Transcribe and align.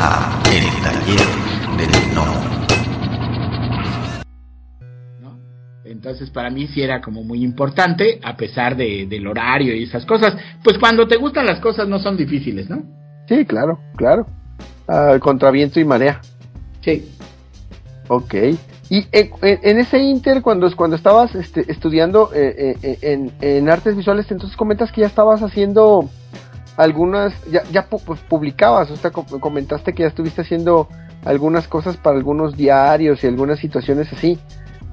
a 0.00 0.40
El 0.52 0.64
Taller 0.82 1.26
del 1.76 2.14
No. 2.14 2.24
Entonces 5.84 6.30
para 6.30 6.50
mí 6.50 6.68
sí 6.68 6.82
era 6.82 7.00
como 7.00 7.24
muy 7.24 7.42
importante, 7.42 8.20
a 8.22 8.36
pesar 8.36 8.76
de, 8.76 9.06
del 9.06 9.26
horario 9.26 9.74
y 9.74 9.82
esas 9.82 10.06
cosas. 10.06 10.36
Pues 10.62 10.78
cuando 10.78 11.08
te 11.08 11.16
gustan 11.16 11.46
las 11.46 11.58
cosas 11.58 11.88
no 11.88 11.98
son 11.98 12.16
difíciles, 12.16 12.70
¿no? 12.70 12.82
Sí, 13.28 13.44
claro, 13.44 13.80
claro. 13.96 14.26
Uh, 14.86 15.18
contra 15.18 15.50
viento 15.50 15.80
y 15.80 15.84
marea. 15.84 16.20
Sí. 16.82 17.10
Ok. 18.06 18.34
Y 18.90 19.06
en, 19.12 19.78
ese 19.78 19.98
inter, 19.98 20.40
cuando, 20.40 20.74
cuando 20.74 20.96
estabas 20.96 21.34
este, 21.34 21.70
estudiando 21.70 22.30
eh, 22.32 22.76
eh, 22.82 22.98
en, 23.02 23.32
en, 23.40 23.68
artes 23.68 23.94
visuales, 23.96 24.30
entonces 24.30 24.56
comentas 24.56 24.90
que 24.92 25.02
ya 25.02 25.08
estabas 25.08 25.42
haciendo 25.42 26.08
algunas, 26.78 27.34
ya, 27.50 27.64
ya 27.72 27.86
pues, 27.88 28.20
publicabas, 28.20 28.90
o 28.90 28.96
sea, 28.96 29.10
comentaste 29.10 29.92
que 29.92 30.04
ya 30.04 30.08
estuviste 30.08 30.42
haciendo 30.42 30.88
algunas 31.24 31.66
cosas 31.66 31.96
para 31.96 32.16
algunos 32.16 32.56
diarios 32.56 33.22
y 33.22 33.26
algunas 33.26 33.58
situaciones 33.58 34.10
así. 34.12 34.38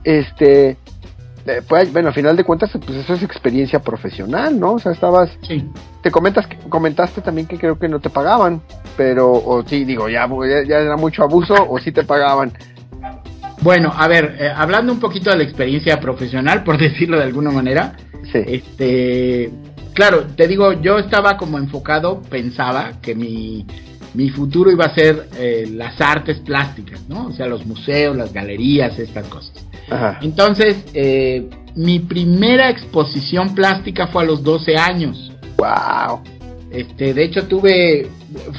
Este, 0.04 0.78
eh, 1.46 1.62
pues, 1.68 1.94
bueno, 1.94 2.08
al 2.08 2.16
final 2.16 2.36
de 2.36 2.44
cuentas, 2.44 2.72
pues 2.72 2.98
eso 2.98 3.14
es 3.14 3.22
experiencia 3.22 3.80
profesional, 3.80 4.60
¿no? 4.60 4.74
O 4.74 4.80
sea, 4.80 4.94
estabas, 4.94 5.30
sí. 5.48 5.70
te 6.02 6.10
comentas, 6.10 6.48
comentaste 6.70 7.22
también 7.22 7.46
que 7.46 7.60
creo 7.60 7.78
que 7.78 7.88
no 7.88 8.00
te 8.00 8.10
pagaban, 8.10 8.64
pero, 8.98 9.32
o 9.32 9.64
sí, 9.64 9.86
digo, 9.86 10.10
ya, 10.10 10.28
ya 10.68 10.78
era 10.80 10.98
mucho 10.98 11.24
abuso, 11.24 11.54
o 11.70 11.78
sí 11.78 11.92
te 11.92 12.04
pagaban. 12.04 12.52
Bueno, 13.62 13.94
a 13.96 14.08
ver, 14.08 14.38
eh, 14.40 14.52
hablando 14.56 14.92
un 14.92 15.00
poquito 15.00 15.30
de 15.30 15.38
la 15.38 15.44
experiencia 15.44 16.00
profesional, 16.00 16.64
por 16.64 16.78
decirlo 16.80 17.18
de 17.18 17.26
alguna 17.26 17.52
manera, 17.52 17.96
sí. 18.32 18.40
este, 18.44 19.52
claro, 19.96 20.28
te 20.36 20.48
digo, 20.48 20.74
yo 20.74 21.00
estaba 21.00 21.38
como 21.38 21.58
enfocado, 21.58 22.22
pensaba 22.30 23.02
que 23.02 23.16
mi, 23.16 23.66
mi 24.14 24.30
futuro 24.30 24.70
iba 24.70 24.86
a 24.86 24.94
ser 24.94 25.30
eh, 25.38 25.68
las 25.72 26.00
artes 26.00 26.40
plásticas, 26.40 27.02
¿no? 27.10 27.28
O 27.28 27.32
sea, 27.32 27.48
los 27.48 27.66
museos, 27.66 28.16
las 28.16 28.32
galerías, 28.32 29.00
estas 29.00 29.28
cosas. 29.28 29.66
Ajá. 29.90 30.20
Entonces, 30.22 30.84
eh, 30.94 31.50
mi 31.76 32.00
primera 32.00 32.70
exposición 32.70 33.56
plástica 33.56 34.08
fue 34.08 34.24
a 34.24 34.26
los 34.26 34.44
12 34.44 34.78
años. 34.78 35.32
¡Wow! 35.58 36.22
Este, 36.72 37.14
de 37.14 37.24
hecho, 37.24 37.48
tuve, 37.48 38.10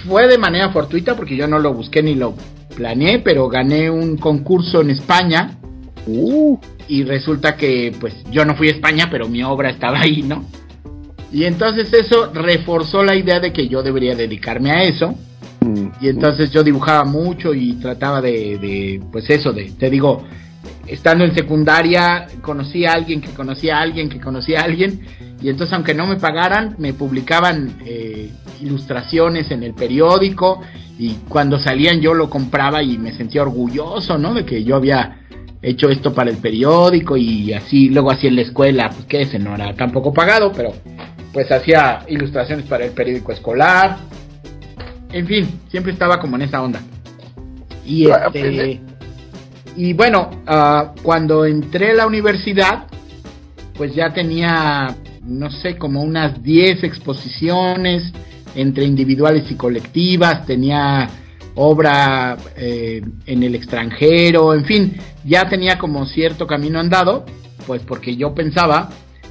fue 0.07 0.27
de 0.27 0.39
manera 0.39 0.71
fortuita 0.71 1.15
porque 1.15 1.37
yo 1.37 1.47
no 1.47 1.59
lo 1.59 1.75
busqué 1.75 2.03
ni 2.03 2.15
lo 2.15 2.35
planeé, 2.75 3.19
pero 3.19 3.49
gané 3.49 3.91
un 3.91 4.17
concurso 4.17 4.81
en 4.81 4.91
España. 4.91 5.59
Uh. 6.07 6.59
Y 6.89 7.03
resulta 7.03 7.57
que, 7.57 7.93
pues, 8.01 8.15
yo 8.31 8.45
no 8.45 8.55
fui 8.55 8.69
a 8.69 8.73
España, 8.73 9.09
pero 9.11 9.29
mi 9.29 9.43
obra 9.43 9.71
estaba 9.71 10.01
ahí, 10.01 10.23
¿no? 10.23 10.45
Y 11.33 11.45
entonces 11.45 11.93
eso 11.93 12.33
reforzó 12.33 13.03
la 13.03 13.17
idea 13.17 13.41
de 13.41 13.53
que 13.53 13.69
yo 13.69 13.83
debería 13.83 14.15
dedicarme 14.15 14.71
a 14.71 14.83
eso. 14.85 15.15
Mm. 15.61 15.89
Y 16.01 16.09
entonces 16.09 16.51
yo 16.51 16.63
dibujaba 16.63 17.05
mucho 17.05 17.55
y 17.55 17.75
trataba 17.75 18.21
de, 18.21 18.59
de, 18.59 19.03
pues 19.11 19.29
eso, 19.31 19.53
de, 19.53 19.71
te 19.73 19.91
digo, 19.91 20.25
estando 20.87 21.25
en 21.25 21.35
secundaria 21.35 22.27
conocí 22.43 22.85
a 22.87 22.93
alguien 22.93 23.21
que 23.21 23.31
conocía 23.31 23.79
a 23.79 23.83
alguien 23.83 24.09
que 24.09 24.21
conocía 24.21 24.61
a 24.61 24.65
alguien 24.65 25.01
y 25.41 25.49
entonces 25.49 25.73
aunque 25.75 25.95
no 25.95 26.07
me 26.07 26.17
pagaran 26.17 26.77
me 26.79 26.93
publicaban 26.93 27.79
eh, 27.85 28.31
ilustraciones 28.61 29.51
en 29.51 29.63
el 29.63 29.75
periódico 29.75 30.61
y 30.99 31.15
cuando 31.29 31.59
salían 31.59 32.01
yo 32.01 32.15
lo 32.15 32.31
compraba 32.31 32.83
y 32.83 32.99
me 32.99 33.13
sentía 33.13 33.43
orgulloso, 33.43 34.17
¿no? 34.19 34.35
De 34.35 34.45
que 34.45 34.65
yo 34.65 34.77
había 34.77 35.21
hecho 35.63 35.89
esto 35.89 36.15
para 36.15 36.31
el 36.31 36.39
periódico 36.39 37.17
y 37.17 37.53
así 37.53 37.89
luego 37.91 38.11
así 38.11 38.27
en 38.27 38.37
la 38.37 38.43
escuela, 38.43 38.89
pues 38.91 39.05
que 39.05 39.23
ese 39.23 39.39
no 39.39 39.55
era 39.55 39.75
tampoco 39.75 40.13
pagado, 40.13 40.53
pero 40.53 40.73
pues 41.37 41.53
hacía 41.53 42.03
ilustraciones 42.09 42.65
para 42.65 42.87
el 42.87 42.93
periódico 42.93 43.31
escolar. 43.31 43.99
En 45.13 45.27
fin, 45.27 45.61
siempre 45.69 45.93
estaba 45.93 46.19
como 46.19 46.37
en 46.37 46.43
esa 46.43 46.63
onda. 46.63 46.81
Y 47.85 48.09
este 48.09 48.81
y 49.77 49.93
bueno, 49.93 50.31
uh, 50.49 50.99
cuando 51.03 51.45
entré 51.45 51.91
a 51.91 51.95
la 51.95 52.07
universidad, 52.07 52.87
pues 53.75 53.95
ya 53.95 54.15
tenía, 54.15 54.97
no 55.25 55.51
sé, 55.51 55.77
como 55.77 56.03
unas 56.03 56.43
10 56.43 56.83
exposiciones 56.85 58.11
entre 58.55 58.87
individuales 58.87 59.45
y 59.51 59.57
colectivas, 59.57 60.47
tenía 60.47 61.07
obra 61.55 62.39
eh, 62.57 63.03
en 63.27 63.43
el 63.43 63.55
extranjero, 63.55 64.55
en 64.55 64.65
fin, 64.65 64.97
ya 65.23 65.47
tenía 65.51 65.77
como 65.77 66.07
cierto 66.07 66.47
camino 66.47 66.81
andado, 66.81 67.27
pues 67.67 67.83
porque 67.83 68.17
yo 68.17 68.35
pensaba, 68.35 68.89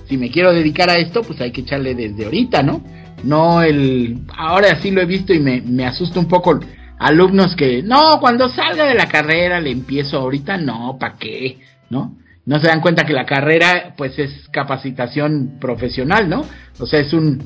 si 0.08 0.18
me 0.18 0.30
quiero 0.30 0.54
dedicar 0.54 0.90
a 0.90 0.98
esto, 0.98 1.22
pues 1.22 1.40
hay 1.42 1.52
que 1.52 1.62
echarle 1.62 1.96
desde 1.96 2.26
ahorita, 2.26 2.64
¿no? 2.64 2.82
No 3.24 3.62
el, 3.62 4.22
ahora 4.38 4.80
sí 4.82 4.92
lo 4.92 5.02
he 5.02 5.06
visto 5.06 5.34
y 5.34 5.40
me, 5.40 5.62
me 5.62 5.86
asusta 5.86 6.20
un 6.20 6.28
poco 6.28 6.60
alumnos 7.00 7.56
que, 7.56 7.82
no, 7.82 8.20
cuando 8.20 8.50
salga 8.50 8.86
de 8.86 8.94
la 8.94 9.08
carrera 9.08 9.60
le 9.60 9.72
empiezo 9.72 10.18
ahorita, 10.18 10.58
no, 10.58 10.98
¿para 11.00 11.16
qué? 11.16 11.60
¿No? 11.90 12.18
No 12.46 12.60
se 12.60 12.68
dan 12.68 12.82
cuenta 12.82 13.06
que 13.06 13.14
la 13.14 13.26
carrera, 13.26 13.96
pues 13.98 14.20
es 14.20 14.48
capacitación 14.52 15.58
profesional, 15.60 16.30
¿no? 16.30 16.46
O 16.80 16.86
sea, 16.86 17.00
es 17.00 17.12
un, 17.12 17.42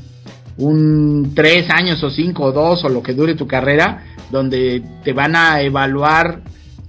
un 0.58 1.31
tres 1.34 1.69
años 1.69 2.03
o 2.03 2.09
cinco 2.09 2.44
o 2.46 2.52
dos 2.52 2.84
o 2.84 2.90
lo 2.90 3.02
que 3.02 3.14
dure 3.14 3.36
tu 3.36 3.48
carrera, 3.48 4.03
donde 4.30 4.84
te 5.03 5.14
van 5.14 5.36
a 5.36 5.62
evaluar 5.62 6.42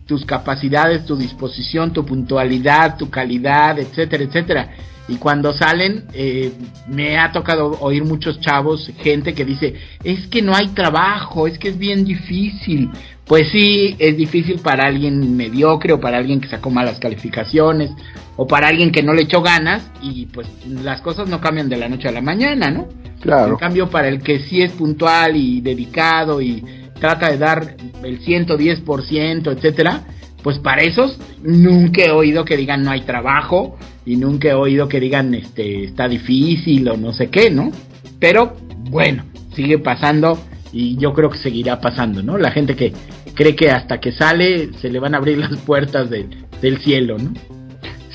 tus 0.07 0.25
capacidades, 0.25 1.07
tu 1.07 1.15
disposición, 1.15 1.93
tu 1.93 2.05
puntualidad, 2.05 2.97
tu 2.99 3.09
calidad, 3.09 3.79
etcétera, 3.79 4.25
etcétera. 4.25 4.71
Y 5.11 5.17
cuando 5.17 5.53
salen, 5.53 6.05
eh, 6.15 6.53
me 6.87 7.19
ha 7.19 7.33
tocado 7.33 7.77
oír 7.81 8.05
muchos 8.05 8.41
chavos, 8.41 8.93
gente 9.01 9.35
que 9.35 9.45
dice, 9.45 9.75
es 10.05 10.29
que 10.29 10.41
no 10.41 10.55
hay 10.55 10.69
trabajo, 10.69 11.49
es 11.49 11.59
que 11.59 11.71
es 11.71 11.79
bien 11.79 12.05
difícil. 12.05 12.89
Pues 13.27 13.49
sí, 13.51 13.97
es 13.99 14.17
difícil 14.17 14.61
para 14.61 14.87
alguien 14.87 15.37
mediocre 15.37 15.93
o 15.93 16.01
para 16.01 16.19
alguien 16.19 16.41
que 16.41 16.47
sacó 16.47 16.71
malas 16.71 17.01
calificaciones 17.01 17.91
o 18.37 18.47
para 18.47 18.69
alguien 18.69 18.93
que 18.93 19.03
no 19.03 19.13
le 19.13 19.23
echó 19.23 19.43
ganas 19.43 19.91
y 20.01 20.27
pues 20.27 20.47
las 20.65 21.01
cosas 21.01 21.29
no 21.29 21.41
cambian 21.41 21.69
de 21.69 21.77
la 21.77 21.89
noche 21.89 22.07
a 22.07 22.13
la 22.13 22.23
mañana, 22.23 22.71
¿no? 22.71 22.87
Claro. 23.21 23.55
En 23.55 23.57
cambio, 23.57 23.91
para 23.91 24.07
el 24.07 24.23
que 24.23 24.39
sí 24.39 24.63
es 24.63 24.71
puntual 24.73 25.35
y 25.35 25.61
dedicado 25.61 26.41
y 26.41 26.65
trata 27.01 27.31
de 27.31 27.39
dar 27.39 27.75
el 28.05 28.21
110%, 28.21 29.53
etcétera, 29.57 30.05
pues 30.45 30.61
para 30.61 30.83
esos 30.83 31.19
nunca 31.43 32.03
he 32.03 32.11
oído 32.13 32.45
que 32.45 32.57
digan 32.57 32.85
no 32.85 32.93
hay 32.93 33.01
trabajo 33.01 33.77
y 34.11 34.17
nunca 34.17 34.49
he 34.49 34.55
oído 34.55 34.89
que 34.89 34.99
digan 34.99 35.33
este 35.35 35.85
está 35.85 36.09
difícil 36.09 36.89
o 36.89 36.97
no 36.97 37.13
sé 37.13 37.29
qué, 37.29 37.49
¿no? 37.49 37.71
Pero 38.19 38.57
bueno, 38.91 39.23
sigue 39.55 39.79
pasando 39.79 40.37
y 40.73 40.97
yo 40.97 41.13
creo 41.13 41.31
que 41.31 41.39
seguirá 41.39 41.81
pasando, 41.81 42.21
¿no? 42.21 42.37
La 42.37 42.51
gente 42.51 42.75
que 42.75 42.93
cree 43.37 43.55
que 43.55 43.71
hasta 43.71 44.01
que 44.01 44.11
sale 44.11 44.73
se 44.81 44.91
le 44.91 44.99
van 44.99 45.15
a 45.15 45.19
abrir 45.19 45.39
las 45.49 45.57
puertas 45.61 46.11
del, 46.11 46.45
del 46.61 46.79
cielo, 46.79 47.19
¿no? 47.19 47.35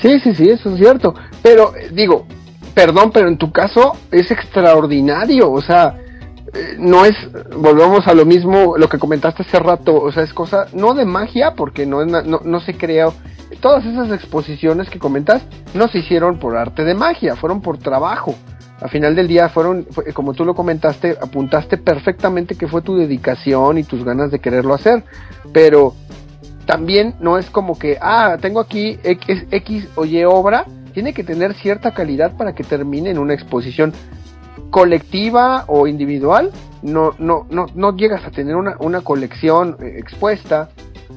Sí, 0.02 0.20
sí, 0.20 0.34
sí, 0.34 0.50
eso 0.50 0.74
es 0.74 0.78
cierto. 0.78 1.14
Pero 1.42 1.72
digo, 1.92 2.26
perdón, 2.74 3.10
pero 3.10 3.28
en 3.28 3.38
tu 3.38 3.50
caso 3.50 3.94
es 4.10 4.30
extraordinario, 4.30 5.50
o 5.50 5.62
sea, 5.62 5.96
no 6.78 7.06
es, 7.06 7.16
volvemos 7.56 8.06
a 8.06 8.12
lo 8.12 8.26
mismo, 8.26 8.76
lo 8.76 8.90
que 8.90 8.98
comentaste 8.98 9.44
hace 9.44 9.58
rato, 9.60 9.94
o 9.94 10.12
sea, 10.12 10.24
es 10.24 10.34
cosa, 10.34 10.66
no 10.74 10.92
de 10.92 11.06
magia, 11.06 11.54
porque 11.54 11.86
no, 11.86 12.04
no, 12.04 12.22
no 12.44 12.60
se 12.60 12.74
creó, 12.74 13.14
todas 13.60 13.84
esas 13.84 14.10
exposiciones 14.10 14.88
que 14.90 14.98
comentas 14.98 15.42
no 15.74 15.88
se 15.88 15.98
hicieron 15.98 16.38
por 16.38 16.56
arte 16.56 16.84
de 16.84 16.94
magia, 16.94 17.36
fueron 17.36 17.60
por 17.60 17.78
trabajo. 17.78 18.34
A 18.80 18.88
final 18.88 19.14
del 19.14 19.26
día 19.26 19.48
fueron, 19.48 19.86
fue, 19.90 20.12
como 20.12 20.34
tú 20.34 20.44
lo 20.44 20.54
comentaste, 20.54 21.16
apuntaste 21.20 21.78
perfectamente 21.78 22.56
que 22.56 22.68
fue 22.68 22.82
tu 22.82 22.96
dedicación 22.96 23.78
y 23.78 23.84
tus 23.84 24.04
ganas 24.04 24.30
de 24.30 24.38
quererlo 24.38 24.74
hacer, 24.74 25.02
pero 25.52 25.94
también 26.66 27.14
no 27.20 27.38
es 27.38 27.48
como 27.48 27.78
que, 27.78 27.96
ah, 28.00 28.36
tengo 28.40 28.60
aquí 28.60 28.98
X, 29.02 29.46
X 29.50 29.88
o 29.94 30.04
Y 30.04 30.24
obra, 30.24 30.66
tiene 30.92 31.14
que 31.14 31.24
tener 31.24 31.54
cierta 31.54 31.92
calidad 31.92 32.36
para 32.36 32.54
que 32.54 32.64
termine 32.64 33.10
en 33.10 33.18
una 33.18 33.34
exposición 33.34 33.92
colectiva 34.70 35.64
o 35.68 35.86
individual, 35.86 36.50
no, 36.82 37.14
no, 37.18 37.46
no, 37.50 37.66
no 37.74 37.96
llegas 37.96 38.24
a 38.24 38.30
tener 38.30 38.56
una, 38.56 38.76
una 38.80 39.00
colección 39.00 39.76
eh, 39.80 39.94
expuesta 39.98 40.68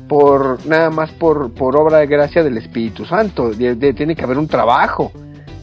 por 0.10 0.66
nada 0.66 0.90
más 0.90 1.12
por, 1.14 1.54
por 1.54 1.78
obra 1.78 2.00
de 2.00 2.08
gracia 2.08 2.44
del 2.44 2.58
Espíritu 2.58 3.06
Santo. 3.06 3.52
De, 3.52 3.76
de, 3.76 3.94
tiene 3.94 4.16
que 4.16 4.24
haber 4.24 4.38
un 4.38 4.48
trabajo. 4.48 5.14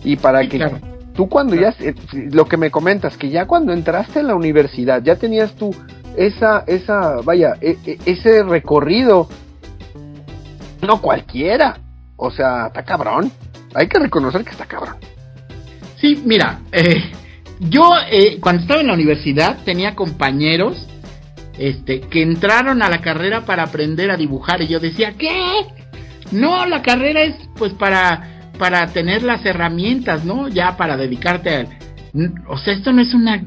Y 0.04 0.16
para 0.16 0.40
Sí, 0.42 0.48
que 0.48 0.56
claro. 0.58 0.78
tú 1.14 1.28
cuando 1.28 1.54
ya, 1.56 1.74
eh, 1.80 1.94
lo 2.30 2.46
que 2.46 2.56
me 2.56 2.70
comentas, 2.70 3.16
que 3.18 3.28
ya 3.28 3.46
cuando 3.46 3.72
entraste 3.72 4.20
en 4.20 4.28
la 4.28 4.34
universidad, 4.36 5.02
ya 5.02 5.16
tenías 5.16 5.52
tú 5.56 5.74
esa, 6.16 6.62
esa, 6.66 7.16
vaya, 7.22 7.54
e- 7.60 7.76
e- 7.84 7.98
ese 8.06 8.42
recorrido, 8.44 9.28
no 10.80 11.00
cualquiera. 11.02 11.78
O 12.16 12.30
sea, 12.30 12.68
está 12.68 12.82
cabrón. 12.84 13.30
Hay 13.74 13.88
que 13.88 13.98
reconocer 13.98 14.44
que 14.44 14.52
está 14.52 14.64
cabrón. 14.64 14.94
Sí, 16.00 16.22
mira, 16.24 16.60
eh, 16.72 17.02
yo 17.58 17.90
eh, 18.10 18.38
cuando 18.40 18.62
estaba 18.62 18.80
en 18.80 18.86
la 18.86 18.94
universidad 18.94 19.58
tenía 19.64 19.94
compañeros 19.94 20.86
este, 21.58 22.00
que 22.00 22.22
entraron 22.22 22.82
a 22.82 22.88
la 22.88 23.00
carrera 23.00 23.44
para 23.44 23.64
aprender 23.64 24.10
a 24.10 24.16
dibujar 24.16 24.62
y 24.62 24.68
yo 24.68 24.80
decía, 24.80 25.14
¿qué? 25.18 25.66
No, 26.32 26.66
la 26.66 26.82
carrera 26.82 27.22
es 27.22 27.36
pues 27.56 27.72
para, 27.72 28.50
para 28.58 28.86
tener 28.88 29.22
las 29.22 29.44
herramientas, 29.44 30.24
¿no? 30.24 30.48
Ya 30.48 30.76
para 30.76 30.96
dedicarte 30.96 31.54
al... 31.54 31.68
O 32.48 32.58
sea, 32.58 32.74
esto 32.74 32.92
no 32.92 33.02
es 33.02 33.14
una... 33.14 33.44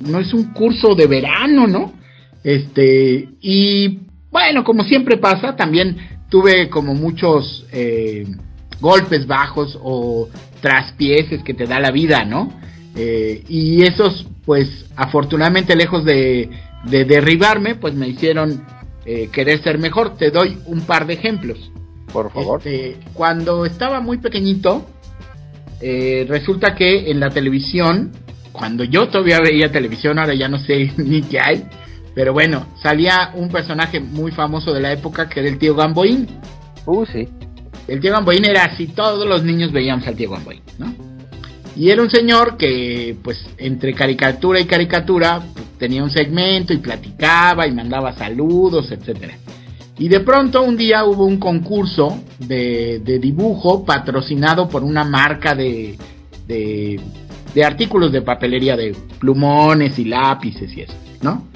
No 0.00 0.18
es 0.18 0.34
un 0.34 0.52
curso 0.52 0.94
de 0.94 1.06
verano, 1.06 1.66
¿no? 1.66 1.92
Este, 2.42 3.28
y 3.40 4.00
bueno, 4.32 4.64
como 4.64 4.82
siempre 4.82 5.16
pasa, 5.16 5.54
también 5.54 5.96
tuve 6.28 6.68
como 6.68 6.94
muchos 6.94 7.66
eh, 7.70 8.26
golpes 8.80 9.26
bajos 9.26 9.78
o 9.80 10.28
traspieses 10.60 11.42
que 11.44 11.54
te 11.54 11.66
da 11.66 11.78
la 11.78 11.92
vida, 11.92 12.24
¿no? 12.24 12.52
Eh, 12.96 13.44
y 13.48 13.82
esos, 13.82 14.26
pues, 14.44 14.86
afortunadamente, 14.96 15.76
lejos 15.76 16.04
de, 16.04 16.50
de 16.84 17.04
derribarme, 17.04 17.74
pues 17.74 17.94
me 17.94 18.08
hicieron 18.08 18.64
eh, 19.04 19.28
querer 19.32 19.62
ser 19.62 19.78
mejor. 19.78 20.16
Te 20.16 20.30
doy 20.30 20.58
un 20.66 20.80
par 20.82 21.06
de 21.06 21.14
ejemplos. 21.14 21.70
Por 22.12 22.32
favor. 22.32 22.60
Este, 22.64 22.98
cuando 23.14 23.64
estaba 23.64 24.00
muy 24.00 24.18
pequeñito, 24.18 24.86
eh, 25.80 26.26
resulta 26.28 26.74
que 26.74 27.10
en 27.10 27.20
la 27.20 27.30
televisión, 27.30 28.12
cuando 28.52 28.84
yo 28.84 29.08
todavía 29.08 29.40
veía 29.40 29.72
televisión, 29.72 30.18
ahora 30.18 30.34
ya 30.34 30.48
no 30.48 30.58
sé 30.58 30.92
ni 30.96 31.22
qué 31.22 31.40
hay, 31.40 31.64
pero 32.14 32.32
bueno, 32.32 32.66
salía 32.82 33.32
un 33.34 33.48
personaje 33.48 33.98
muy 33.98 34.30
famoso 34.32 34.72
de 34.72 34.80
la 34.80 34.92
época 34.92 35.28
que 35.28 35.40
era 35.40 35.48
el 35.48 35.58
tío 35.58 35.74
Gamboín. 35.74 36.28
Uh, 36.84 37.06
sí. 37.06 37.28
El 37.88 38.00
tío 38.00 38.12
Gamboín 38.12 38.44
era 38.44 38.64
así, 38.64 38.88
todos 38.88 39.26
los 39.26 39.42
niños 39.42 39.72
veíamos 39.72 40.06
al 40.06 40.14
tío 40.14 40.30
Gamboín, 40.30 40.62
¿no? 40.78 41.11
Y 41.76 41.90
era 41.90 42.02
un 42.02 42.10
señor 42.10 42.56
que, 42.56 43.16
pues, 43.22 43.44
entre 43.58 43.94
caricatura 43.94 44.60
y 44.60 44.66
caricatura, 44.66 45.42
pues, 45.54 45.64
tenía 45.78 46.02
un 46.02 46.10
segmento 46.10 46.72
y 46.72 46.78
platicaba 46.78 47.66
y 47.66 47.72
mandaba 47.72 48.12
saludos, 48.12 48.90
etcétera. 48.90 49.34
Y 49.98 50.08
de 50.08 50.20
pronto 50.20 50.62
un 50.62 50.76
día 50.76 51.04
hubo 51.04 51.24
un 51.24 51.38
concurso 51.38 52.22
de, 52.38 53.00
dibujo 53.20 53.84
patrocinado 53.84 54.68
por 54.68 54.82
una 54.82 55.04
marca 55.04 55.54
de, 55.54 55.96
de, 56.46 57.00
de 57.54 57.64
artículos 57.64 58.12
de 58.12 58.22
papelería, 58.22 58.76
de 58.76 58.96
plumones 59.18 59.98
y 59.98 60.04
lápices 60.04 60.76
y 60.76 60.82
eso, 60.82 60.94
¿no? 61.20 61.46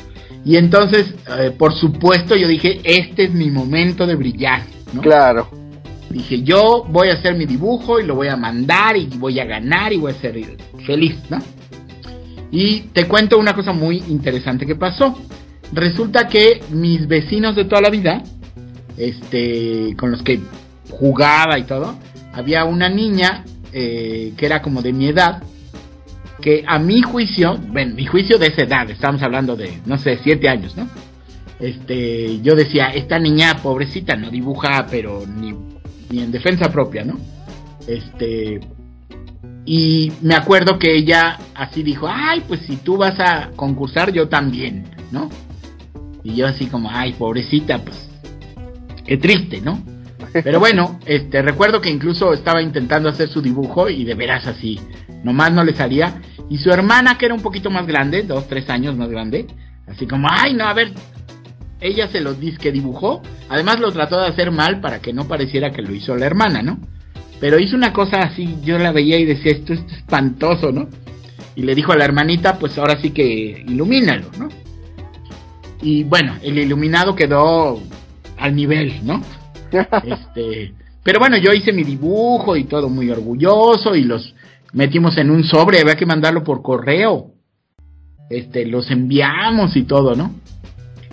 Y 0.44 0.56
entonces, 0.56 1.12
eh, 1.38 1.50
por 1.50 1.74
supuesto, 1.74 2.36
yo 2.36 2.46
dije, 2.46 2.80
este 2.84 3.24
es 3.24 3.34
mi 3.34 3.50
momento 3.50 4.06
de 4.06 4.14
brillar, 4.14 4.62
¿no? 4.92 5.00
Claro. 5.00 5.65
Dije, 6.16 6.42
yo 6.42 6.86
voy 6.88 7.10
a 7.10 7.12
hacer 7.12 7.34
mi 7.34 7.44
dibujo 7.44 8.00
y 8.00 8.06
lo 8.06 8.14
voy 8.14 8.28
a 8.28 8.38
mandar 8.38 8.96
y 8.96 9.04
voy 9.18 9.38
a 9.38 9.44
ganar 9.44 9.92
y 9.92 9.98
voy 9.98 10.12
a 10.12 10.14
ser 10.14 10.34
feliz, 10.86 11.14
¿no? 11.28 11.36
Y 12.50 12.84
te 12.94 13.06
cuento 13.06 13.36
una 13.36 13.54
cosa 13.54 13.74
muy 13.74 13.98
interesante 14.08 14.64
que 14.64 14.76
pasó. 14.76 15.14
Resulta 15.74 16.26
que 16.26 16.62
mis 16.70 17.06
vecinos 17.06 17.54
de 17.54 17.66
toda 17.66 17.82
la 17.82 17.90
vida, 17.90 18.22
este, 18.96 19.94
con 19.98 20.10
los 20.10 20.22
que 20.22 20.40
jugaba 20.88 21.58
y 21.58 21.64
todo, 21.64 21.98
había 22.32 22.64
una 22.64 22.88
niña 22.88 23.44
eh, 23.74 24.32
que 24.38 24.46
era 24.46 24.62
como 24.62 24.80
de 24.80 24.94
mi 24.94 25.08
edad, 25.08 25.42
que 26.40 26.64
a 26.66 26.78
mi 26.78 27.02
juicio, 27.02 27.58
bueno, 27.58 27.94
mi 27.94 28.06
juicio 28.06 28.38
de 28.38 28.46
esa 28.46 28.62
edad, 28.62 28.88
estamos 28.88 29.20
hablando 29.20 29.54
de, 29.54 29.82
no 29.84 29.98
sé, 29.98 30.18
siete 30.24 30.48
años, 30.48 30.78
¿no? 30.78 30.88
Este, 31.60 32.40
yo 32.40 32.54
decía, 32.54 32.86
esta 32.86 33.18
niña 33.18 33.58
pobrecita 33.62 34.16
no 34.16 34.30
dibuja, 34.30 34.86
pero 34.90 35.26
ni, 35.26 35.54
ni 36.10 36.20
en 36.20 36.30
defensa 36.30 36.70
propia, 36.70 37.04
¿no? 37.04 37.18
Este, 37.86 38.60
y 39.64 40.12
me 40.22 40.34
acuerdo 40.34 40.78
que 40.78 40.96
ella 40.96 41.38
así 41.54 41.82
dijo, 41.82 42.06
ay, 42.08 42.42
pues 42.46 42.60
si 42.60 42.76
tú 42.76 42.96
vas 42.96 43.18
a 43.18 43.50
concursar, 43.56 44.12
yo 44.12 44.28
también, 44.28 44.84
¿no? 45.10 45.28
Y 46.22 46.36
yo 46.36 46.46
así 46.46 46.66
como, 46.66 46.90
ay, 46.90 47.12
pobrecita, 47.14 47.78
pues, 47.78 48.08
qué 49.04 49.16
triste, 49.16 49.60
¿no? 49.60 49.82
Pero 50.32 50.60
bueno, 50.60 51.00
este, 51.06 51.42
recuerdo 51.42 51.80
que 51.80 51.90
incluso 51.90 52.32
estaba 52.32 52.62
intentando 52.62 53.08
hacer 53.08 53.28
su 53.28 53.40
dibujo 53.40 53.88
y 53.88 54.04
de 54.04 54.14
veras 54.14 54.46
así, 54.46 54.78
nomás 55.24 55.52
no 55.52 55.64
le 55.64 55.74
salía. 55.74 56.20
Y 56.48 56.58
su 56.58 56.70
hermana, 56.70 57.18
que 57.18 57.26
era 57.26 57.34
un 57.34 57.42
poquito 57.42 57.70
más 57.70 57.86
grande, 57.86 58.22
dos, 58.22 58.46
tres 58.46 58.68
años 58.70 58.96
más 58.96 59.08
grande, 59.08 59.46
así 59.86 60.06
como, 60.06 60.28
ay, 60.30 60.54
no, 60.54 60.64
a 60.64 60.74
ver, 60.74 60.92
ella 61.80 62.08
se 62.08 62.20
lo 62.20 62.34
dice 62.34 62.58
que 62.58 62.72
dibujó. 62.72 63.22
Además 63.48 63.80
lo 63.80 63.92
trató 63.92 64.20
de 64.20 64.28
hacer 64.28 64.50
mal 64.50 64.80
para 64.80 65.00
que 65.00 65.12
no 65.12 65.28
pareciera 65.28 65.70
que 65.70 65.82
lo 65.82 65.94
hizo 65.94 66.16
la 66.16 66.26
hermana, 66.26 66.62
¿no? 66.62 66.78
Pero 67.40 67.58
hizo 67.58 67.76
una 67.76 67.92
cosa 67.92 68.20
así, 68.20 68.56
yo 68.62 68.78
la 68.78 68.92
veía 68.92 69.18
y 69.18 69.24
decía, 69.24 69.52
esto 69.52 69.74
es 69.74 69.80
espantoso, 69.92 70.72
¿no? 70.72 70.88
Y 71.54 71.62
le 71.62 71.74
dijo 71.74 71.92
a 71.92 71.96
la 71.96 72.04
hermanita, 72.04 72.58
pues 72.58 72.76
ahora 72.78 73.00
sí 73.00 73.10
que 73.10 73.64
ilumínalo, 73.66 74.30
¿no? 74.38 74.48
Y 75.82 76.04
bueno, 76.04 76.36
el 76.42 76.58
iluminado 76.58 77.14
quedó 77.14 77.80
al 78.38 78.54
nivel, 78.54 79.04
¿no? 79.04 79.22
Este, 80.04 80.72
pero 81.02 81.18
bueno, 81.18 81.36
yo 81.36 81.52
hice 81.52 81.72
mi 81.72 81.84
dibujo 81.84 82.56
y 82.56 82.64
todo 82.64 82.88
muy 82.88 83.10
orgulloso 83.10 83.94
y 83.94 84.04
los 84.04 84.34
metimos 84.72 85.18
en 85.18 85.30
un 85.30 85.44
sobre, 85.44 85.80
había 85.80 85.96
que 85.96 86.06
mandarlo 86.06 86.42
por 86.42 86.62
correo. 86.62 87.32
Este, 88.30 88.64
los 88.66 88.90
enviamos 88.90 89.76
y 89.76 89.84
todo, 89.84 90.14
¿no? 90.14 90.34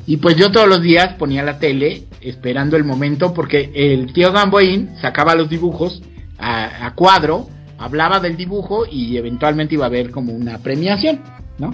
Y 0.05 0.17
pues 0.17 0.35
yo 0.35 0.51
todos 0.51 0.67
los 0.67 0.81
días 0.81 1.15
ponía 1.15 1.43
la 1.43 1.59
tele 1.59 2.03
esperando 2.19 2.75
el 2.75 2.83
momento 2.83 3.33
porque 3.33 3.71
el 3.73 4.11
tío 4.11 4.31
Gamboín 4.31 4.89
sacaba 5.01 5.35
los 5.35 5.49
dibujos 5.49 6.01
a, 6.37 6.87
a, 6.87 6.93
cuadro, 6.93 7.47
hablaba 7.77 8.19
del 8.19 8.35
dibujo 8.35 8.85
y 8.89 9.15
eventualmente 9.15 9.75
iba 9.75 9.85
a 9.85 9.87
haber 9.87 10.11
como 10.11 10.33
una 10.33 10.57
premiación, 10.57 11.21
¿no? 11.57 11.71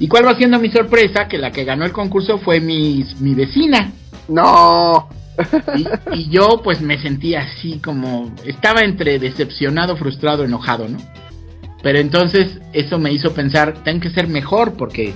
¿Y 0.00 0.08
cuál 0.08 0.26
va 0.26 0.34
siendo 0.34 0.58
mi 0.58 0.70
sorpresa? 0.70 1.28
Que 1.28 1.38
la 1.38 1.52
que 1.52 1.64
ganó 1.64 1.84
el 1.84 1.92
concurso 1.92 2.38
fue 2.38 2.58
mi, 2.58 3.04
mi 3.20 3.34
vecina. 3.34 3.92
No. 4.28 5.08
Y, 5.76 5.86
y, 6.18 6.30
yo 6.30 6.60
pues 6.64 6.80
me 6.80 6.98
sentía 6.98 7.42
así 7.42 7.78
como... 7.78 8.34
Estaba 8.44 8.80
entre 8.80 9.18
decepcionado, 9.18 9.96
frustrado, 9.96 10.44
enojado, 10.44 10.88
¿no? 10.88 10.98
Pero 11.82 11.98
entonces 11.98 12.60
eso 12.72 12.98
me 12.98 13.12
hizo 13.12 13.32
pensar, 13.32 13.82
tengo 13.84 14.00
que 14.00 14.10
ser 14.10 14.26
mejor 14.26 14.74
porque 14.74 15.14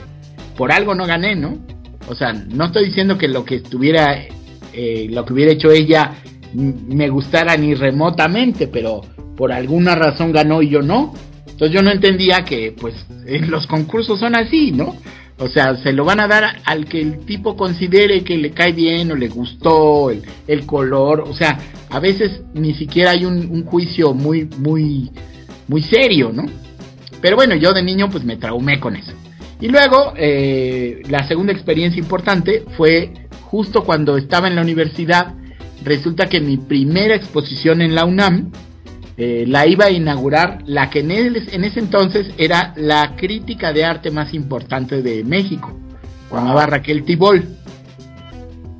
por 0.56 0.72
algo 0.72 0.94
no 0.94 1.06
gané, 1.06 1.34
¿no? 1.36 1.58
O 2.08 2.14
sea, 2.14 2.32
no 2.32 2.66
estoy 2.66 2.86
diciendo 2.86 3.16
que 3.18 3.28
lo 3.28 3.44
que 3.44 3.56
estuviera, 3.56 4.18
eh, 4.72 5.06
lo 5.10 5.24
que 5.24 5.32
hubiera 5.32 5.52
hecho 5.52 5.70
ella 5.70 6.16
me 6.54 7.08
gustara 7.08 7.56
ni 7.56 7.74
remotamente, 7.74 8.68
pero 8.68 9.00
por 9.36 9.52
alguna 9.52 9.94
razón 9.94 10.32
ganó 10.32 10.62
y 10.62 10.68
yo 10.68 10.82
no. 10.82 11.14
Entonces 11.46 11.72
yo 11.72 11.82
no 11.82 11.90
entendía 11.90 12.44
que, 12.44 12.74
pues, 12.78 12.94
los 13.48 13.66
concursos 13.66 14.20
son 14.20 14.36
así, 14.36 14.72
¿no? 14.72 14.96
O 15.38 15.48
sea, 15.48 15.76
se 15.76 15.92
lo 15.92 16.04
van 16.04 16.20
a 16.20 16.28
dar 16.28 16.60
al 16.64 16.84
que 16.86 17.00
el 17.00 17.18
tipo 17.26 17.56
considere 17.56 18.22
que 18.22 18.36
le 18.36 18.52
cae 18.52 18.72
bien 18.72 19.10
o 19.10 19.16
le 19.16 19.28
gustó, 19.28 20.10
el, 20.10 20.22
el 20.46 20.64
color, 20.64 21.24
o 21.26 21.34
sea, 21.34 21.58
a 21.90 21.98
veces 21.98 22.42
ni 22.54 22.72
siquiera 22.74 23.10
hay 23.10 23.24
un, 23.24 23.50
un, 23.50 23.64
juicio 23.64 24.14
muy, 24.14 24.48
muy, 24.58 25.10
muy 25.66 25.82
serio, 25.82 26.30
¿no? 26.32 26.44
Pero 27.20 27.34
bueno, 27.34 27.56
yo 27.56 27.72
de 27.72 27.82
niño 27.82 28.08
pues 28.10 28.22
me 28.22 28.36
traumé 28.36 28.78
con 28.78 28.94
eso. 28.94 29.12
Y 29.64 29.68
luego, 29.68 30.12
eh, 30.18 31.00
la 31.08 31.26
segunda 31.26 31.54
experiencia 31.54 31.98
importante 31.98 32.64
fue 32.76 33.14
justo 33.44 33.82
cuando 33.82 34.18
estaba 34.18 34.46
en 34.46 34.56
la 34.56 34.60
universidad, 34.60 35.36
resulta 35.82 36.26
que 36.26 36.38
mi 36.42 36.58
primera 36.58 37.14
exposición 37.14 37.80
en 37.80 37.94
la 37.94 38.04
UNAM, 38.04 38.52
eh, 39.16 39.46
la 39.48 39.66
iba 39.66 39.86
a 39.86 39.90
inaugurar 39.90 40.58
la 40.66 40.90
que 40.90 41.00
en, 41.00 41.12
el, 41.12 41.48
en, 41.50 41.64
ese 41.64 41.80
entonces 41.80 42.26
era 42.36 42.74
la 42.76 43.16
crítica 43.16 43.72
de 43.72 43.86
arte 43.86 44.10
más 44.10 44.34
importante 44.34 45.00
de 45.00 45.24
México, 45.24 45.74
llamaba 46.30 46.66
Raquel 46.66 47.02
Tibol. 47.02 47.48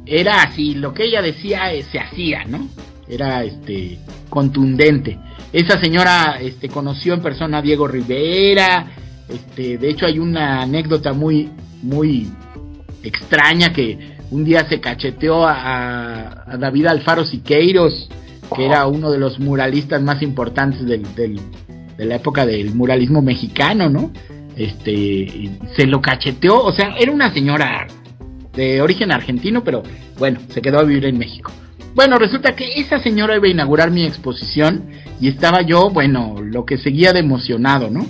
Era 0.05 0.43
así, 0.43 0.75
lo 0.75 0.93
que 0.93 1.05
ella 1.05 1.23
decía 1.23 1.73
eh, 1.73 1.83
se 1.91 1.99
hacía, 1.99 2.45
¿no? 2.45 2.69
Era 3.09 3.43
este 3.43 4.01
contundente. 4.29 5.19
Esa 5.51 5.81
señora 5.81 6.37
este, 6.43 6.69
conoció 6.69 7.15
en 7.15 7.23
persona 7.23 7.59
a 7.59 7.63
Diego 7.63 7.89
Rivera, 7.89 8.87
este, 9.29 9.79
de 9.79 9.91
hecho 9.91 10.07
hay 10.07 10.19
una 10.19 10.63
anécdota 10.63 11.13
muy, 11.13 11.51
muy 11.83 12.31
extraña 13.03 13.73
que 13.73 14.15
un 14.31 14.45
día 14.45 14.67
se 14.69 14.81
cacheteó 14.81 15.47
a, 15.47 16.45
a 16.47 16.57
David 16.57 16.87
Alfaro 16.87 17.25
Siqueiros, 17.25 18.09
que 18.55 18.67
era 18.67 18.87
uno 18.87 19.11
de 19.11 19.19
los 19.19 19.39
muralistas 19.39 20.03
más 20.03 20.23
importantes 20.23 20.85
del, 20.87 21.03
del, 21.15 21.41
de 21.97 22.05
la 22.05 22.17
época 22.17 22.47
del 22.47 22.75
muralismo 22.75 23.23
mexicano, 23.23 23.89
¿no? 23.89 24.11
Este, 24.57 25.51
se 25.77 25.87
lo 25.87 26.01
cacheteó, 26.01 26.63
o 26.63 26.73
sea, 26.73 26.95
era 26.99 27.11
una 27.11 27.33
señora 27.33 27.87
de 28.55 28.81
origen 28.81 29.11
argentino, 29.11 29.65
pero 29.65 29.83
bueno, 30.19 30.41
se 30.49 30.63
quedó 30.63 30.79
a 30.79 30.85
vivir 30.85 31.07
en 31.07 31.19
México. 31.19 31.53
Bueno, 31.95 32.19
resulta 32.19 32.55
que 32.55 32.75
esa 32.75 33.01
señora 33.01 33.37
iba 33.37 33.47
a 33.47 33.51
inaugurar 33.51 33.91
mi 33.91 34.05
exposición 34.05 34.85
y 35.21 35.29
estaba 35.29 35.63
yo, 35.63 35.91
bueno, 35.91 36.37
lo 36.41 36.65
que 36.65 36.77
seguía 36.77 37.13
de 37.13 37.21
emocionado, 37.21 37.91
¿no? 37.91 38.07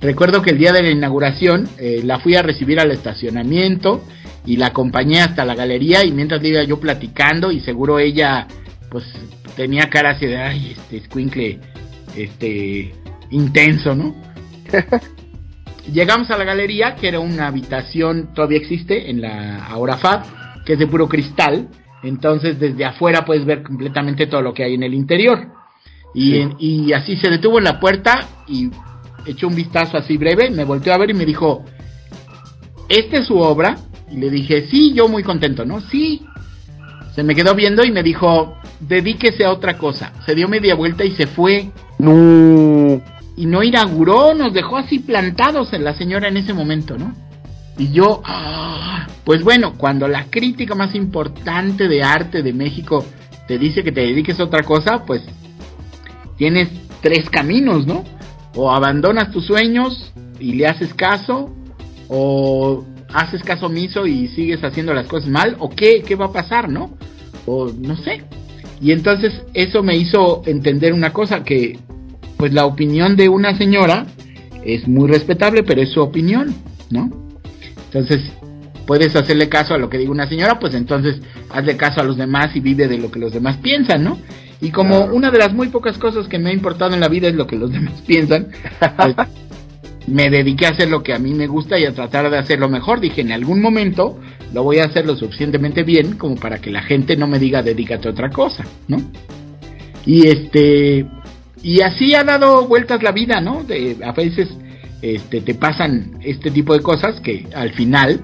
Recuerdo 0.00 0.42
que 0.42 0.50
el 0.50 0.58
día 0.58 0.72
de 0.72 0.82
la 0.82 0.90
inauguración 0.90 1.68
eh, 1.78 2.02
la 2.04 2.20
fui 2.20 2.36
a 2.36 2.42
recibir 2.42 2.78
al 2.78 2.92
estacionamiento 2.92 4.04
y 4.46 4.56
la 4.56 4.66
acompañé 4.66 5.20
hasta 5.20 5.44
la 5.44 5.56
galería 5.56 6.04
y 6.04 6.12
mientras 6.12 6.42
iba 6.44 6.62
yo 6.62 6.78
platicando 6.78 7.50
y 7.50 7.60
seguro 7.60 7.98
ella 7.98 8.46
pues 8.90 9.04
tenía 9.56 9.90
cara 9.90 10.10
así 10.10 10.26
de 10.26 10.38
ay 10.38 10.76
este 10.76 11.00
squinkle 11.04 11.58
este 12.16 12.94
intenso, 13.30 13.94
¿no? 13.94 14.14
Llegamos 15.92 16.30
a 16.30 16.38
la 16.38 16.44
galería 16.44 16.94
que 16.94 17.08
era 17.08 17.18
una 17.18 17.48
habitación 17.48 18.32
todavía 18.34 18.58
existe 18.58 19.10
en 19.10 19.20
la 19.20 19.66
ahora 19.66 19.96
FAB 19.96 20.64
que 20.64 20.74
es 20.74 20.78
de 20.78 20.86
puro 20.86 21.08
cristal, 21.08 21.68
entonces 22.04 22.60
desde 22.60 22.84
afuera 22.84 23.24
puedes 23.24 23.44
ver 23.44 23.64
completamente 23.64 24.26
todo 24.26 24.42
lo 24.42 24.54
que 24.54 24.62
hay 24.62 24.74
en 24.74 24.84
el 24.84 24.94
interior. 24.94 25.48
Y, 26.14 26.30
sí. 26.30 26.38
en, 26.38 26.56
y 26.58 26.92
así 26.92 27.16
se 27.16 27.30
detuvo 27.30 27.58
en 27.58 27.64
la 27.64 27.80
puerta 27.80 28.28
y 28.46 28.70
echó 29.32 29.48
un 29.48 29.54
vistazo 29.54 29.96
así 29.96 30.16
breve, 30.16 30.50
me 30.50 30.64
volteó 30.64 30.92
a 30.92 30.98
ver 30.98 31.10
y 31.10 31.14
me 31.14 31.24
dijo, 31.24 31.64
¿esta 32.88 33.18
es 33.18 33.26
su 33.26 33.36
obra? 33.38 33.78
Y 34.10 34.16
le 34.16 34.30
dije, 34.30 34.66
sí, 34.70 34.92
yo 34.94 35.08
muy 35.08 35.22
contento, 35.22 35.64
¿no? 35.64 35.80
Sí. 35.80 36.22
Se 37.14 37.22
me 37.22 37.34
quedó 37.34 37.54
viendo 37.54 37.84
y 37.84 37.90
me 37.90 38.02
dijo, 38.02 38.56
dedíquese 38.80 39.44
a 39.44 39.52
otra 39.52 39.76
cosa. 39.76 40.12
Se 40.24 40.34
dio 40.34 40.48
media 40.48 40.74
vuelta 40.74 41.04
y 41.04 41.12
se 41.12 41.26
fue. 41.26 41.70
No. 41.98 43.02
Y 43.36 43.46
no 43.46 43.62
inauguró, 43.62 44.34
nos 44.34 44.52
dejó 44.52 44.78
así 44.78 44.98
plantados 44.98 45.72
en 45.72 45.84
la 45.84 45.94
señora 45.94 46.28
en 46.28 46.36
ese 46.36 46.54
momento, 46.54 46.96
¿no? 46.96 47.14
Y 47.76 47.92
yo, 47.92 48.22
ah, 48.24 49.06
pues 49.24 49.44
bueno, 49.44 49.74
cuando 49.76 50.08
la 50.08 50.24
crítica 50.24 50.74
más 50.74 50.94
importante 50.94 51.86
de 51.86 52.02
arte 52.02 52.42
de 52.42 52.52
México 52.52 53.04
te 53.46 53.58
dice 53.58 53.84
que 53.84 53.92
te 53.92 54.00
dediques 54.00 54.40
a 54.40 54.44
otra 54.44 54.62
cosa, 54.62 55.04
pues 55.04 55.22
tienes 56.36 56.68
tres 57.00 57.30
caminos, 57.30 57.86
¿no? 57.86 58.04
O 58.60 58.72
abandonas 58.72 59.30
tus 59.30 59.46
sueños 59.46 60.12
y 60.40 60.54
le 60.54 60.66
haces 60.66 60.92
caso, 60.92 61.54
o 62.08 62.84
haces 63.14 63.44
caso 63.44 63.66
omiso 63.66 64.04
y 64.04 64.26
sigues 64.26 64.64
haciendo 64.64 64.92
las 64.92 65.06
cosas 65.06 65.28
mal, 65.28 65.54
o 65.60 65.70
qué, 65.70 66.02
qué 66.02 66.16
va 66.16 66.26
a 66.26 66.32
pasar, 66.32 66.68
¿no? 66.68 66.98
O 67.46 67.70
no 67.70 67.96
sé. 67.96 68.24
Y 68.80 68.90
entonces 68.90 69.32
eso 69.54 69.84
me 69.84 69.96
hizo 69.96 70.42
entender 70.44 70.92
una 70.92 71.12
cosa, 71.12 71.44
que 71.44 71.78
pues 72.36 72.52
la 72.52 72.66
opinión 72.66 73.14
de 73.14 73.28
una 73.28 73.56
señora 73.56 74.06
es 74.64 74.88
muy 74.88 75.08
respetable, 75.08 75.62
pero 75.62 75.80
es 75.80 75.92
su 75.92 76.00
opinión, 76.00 76.52
¿no? 76.90 77.10
Entonces, 77.86 78.20
puedes 78.88 79.14
hacerle 79.14 79.48
caso 79.48 79.74
a 79.74 79.78
lo 79.78 79.88
que 79.88 79.98
diga 79.98 80.10
una 80.10 80.28
señora, 80.28 80.58
pues 80.58 80.74
entonces 80.74 81.20
hazle 81.50 81.76
caso 81.76 82.00
a 82.00 82.04
los 82.04 82.16
demás 82.16 82.56
y 82.56 82.60
vive 82.60 82.88
de 82.88 82.98
lo 82.98 83.10
que 83.10 83.20
los 83.20 83.32
demás 83.32 83.58
piensan, 83.58 84.02
¿no? 84.02 84.18
Y 84.60 84.70
como 84.70 85.04
una 85.04 85.30
de 85.30 85.38
las 85.38 85.54
muy 85.54 85.68
pocas 85.68 85.98
cosas 85.98 86.26
que 86.26 86.38
me 86.38 86.50
ha 86.50 86.52
importado 86.52 86.94
en 86.94 87.00
la 87.00 87.08
vida 87.08 87.28
es 87.28 87.34
lo 87.34 87.46
que 87.46 87.56
los 87.56 87.70
demás 87.72 88.02
piensan, 88.06 88.48
pues, 88.96 89.14
me 90.06 90.30
dediqué 90.30 90.66
a 90.66 90.70
hacer 90.70 90.88
lo 90.88 91.02
que 91.02 91.12
a 91.12 91.18
mí 91.18 91.34
me 91.34 91.46
gusta 91.46 91.78
y 91.78 91.84
a 91.84 91.92
tratar 91.92 92.30
de 92.30 92.38
hacerlo 92.38 92.68
mejor. 92.68 93.00
Dije, 93.00 93.20
en 93.20 93.32
algún 93.32 93.60
momento 93.60 94.18
lo 94.52 94.62
voy 94.62 94.78
a 94.78 94.86
hacer 94.86 95.06
lo 95.06 95.16
suficientemente 95.16 95.82
bien 95.82 96.16
como 96.16 96.36
para 96.36 96.58
que 96.58 96.70
la 96.70 96.82
gente 96.82 97.16
no 97.16 97.26
me 97.26 97.38
diga 97.38 97.62
dedícate 97.62 98.08
a 98.08 98.12
otra 98.12 98.30
cosa, 98.30 98.64
¿no? 98.88 98.98
Y 100.06 100.26
este 100.26 101.06
y 101.62 101.80
así 101.82 102.14
ha 102.14 102.24
dado 102.24 102.66
vueltas 102.66 103.02
la 103.02 103.12
vida, 103.12 103.40
¿no? 103.40 103.64
De, 103.64 103.98
a 104.02 104.12
veces 104.12 104.48
este 105.02 105.42
te 105.42 105.54
pasan 105.54 106.18
este 106.22 106.50
tipo 106.50 106.72
de 106.72 106.80
cosas 106.80 107.20
que 107.20 107.46
al 107.54 107.72
final 107.72 108.22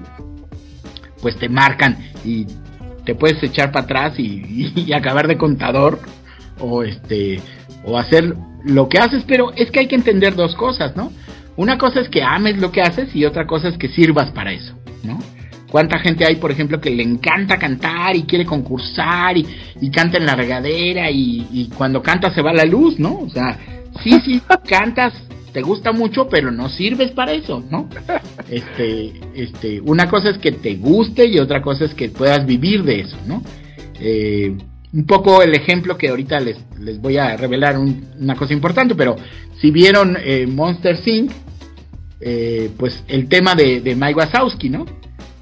pues 1.21 1.37
te 1.37 1.49
marcan 1.49 1.97
y 2.23 2.47
te 3.05 3.13
puedes 3.13 3.41
echar 3.43 3.71
para 3.71 3.85
atrás 3.85 4.19
y, 4.19 4.71
y 4.75 4.93
acabar 4.93 5.27
de 5.27 5.37
contador 5.37 5.99
o 6.59 6.83
este 6.83 7.39
o 7.83 7.97
hacer 7.97 8.35
lo 8.63 8.89
que 8.89 8.97
haces, 8.97 9.23
pero 9.27 9.51
es 9.55 9.69
que 9.71 9.81
hay 9.81 9.87
que 9.87 9.95
entender 9.95 10.35
dos 10.35 10.55
cosas, 10.55 10.95
¿no? 10.95 11.11
Una 11.55 11.77
cosa 11.77 12.01
es 12.01 12.09
que 12.09 12.23
ames 12.23 12.57
lo 12.57 12.71
que 12.71 12.81
haces 12.81 13.15
y 13.15 13.25
otra 13.25 13.45
cosa 13.45 13.69
es 13.69 13.77
que 13.77 13.87
sirvas 13.89 14.31
para 14.31 14.51
eso, 14.51 14.73
¿no? 15.03 15.19
¿Cuánta 15.69 15.99
gente 15.99 16.25
hay, 16.25 16.37
por 16.37 16.51
ejemplo, 16.51 16.79
que 16.79 16.89
le 16.89 17.03
encanta 17.03 17.57
cantar 17.57 18.15
y 18.15 18.23
quiere 18.23 18.45
concursar 18.45 19.37
y, 19.37 19.45
y 19.81 19.89
canta 19.89 20.17
en 20.17 20.25
la 20.25 20.35
regadera 20.35 21.09
y, 21.11 21.47
y, 21.51 21.69
cuando 21.69 22.01
canta 22.01 22.33
se 22.33 22.41
va 22.41 22.53
la 22.53 22.65
luz, 22.65 22.99
¿no? 22.99 23.19
O 23.19 23.29
sea, 23.29 23.57
sí, 24.03 24.11
sí, 24.25 24.41
cantas, 24.69 25.13
te 25.51 25.61
gusta 25.61 25.91
mucho, 25.91 26.27
pero 26.29 26.51
no 26.51 26.69
sirves 26.69 27.11
para 27.11 27.33
eso, 27.33 27.63
¿no? 27.69 27.89
Este, 28.49 29.13
este, 29.33 29.81
una 29.81 30.07
cosa 30.09 30.29
es 30.29 30.37
que 30.37 30.51
te 30.51 30.75
guste 30.75 31.25
y 31.27 31.39
otra 31.39 31.61
cosa 31.61 31.85
es 31.85 31.93
que 31.93 32.09
puedas 32.09 32.45
vivir 32.45 32.83
de 32.83 33.01
eso, 33.01 33.17
¿no? 33.25 33.41
Eh, 33.99 34.55
un 34.95 35.05
poco 35.05 35.41
el 35.41 35.53
ejemplo 35.53 35.97
que 35.97 36.07
ahorita 36.07 36.39
les, 36.39 36.57
les 36.79 37.01
voy 37.01 37.17
a 37.17 37.35
revelar 37.35 37.77
un, 37.77 38.05
una 38.17 38.35
cosa 38.35 38.53
importante, 38.53 38.95
pero 38.95 39.17
si 39.59 39.69
vieron 39.69 40.17
eh, 40.17 40.47
Monster 40.47 40.97
Inc., 41.05 41.31
eh, 42.21 42.71
pues 42.77 43.03
el 43.09 43.27
tema 43.27 43.55
de, 43.55 43.81
de 43.81 43.93
Mike 43.93 44.15
Wazowski, 44.15 44.69
¿no? 44.69 44.85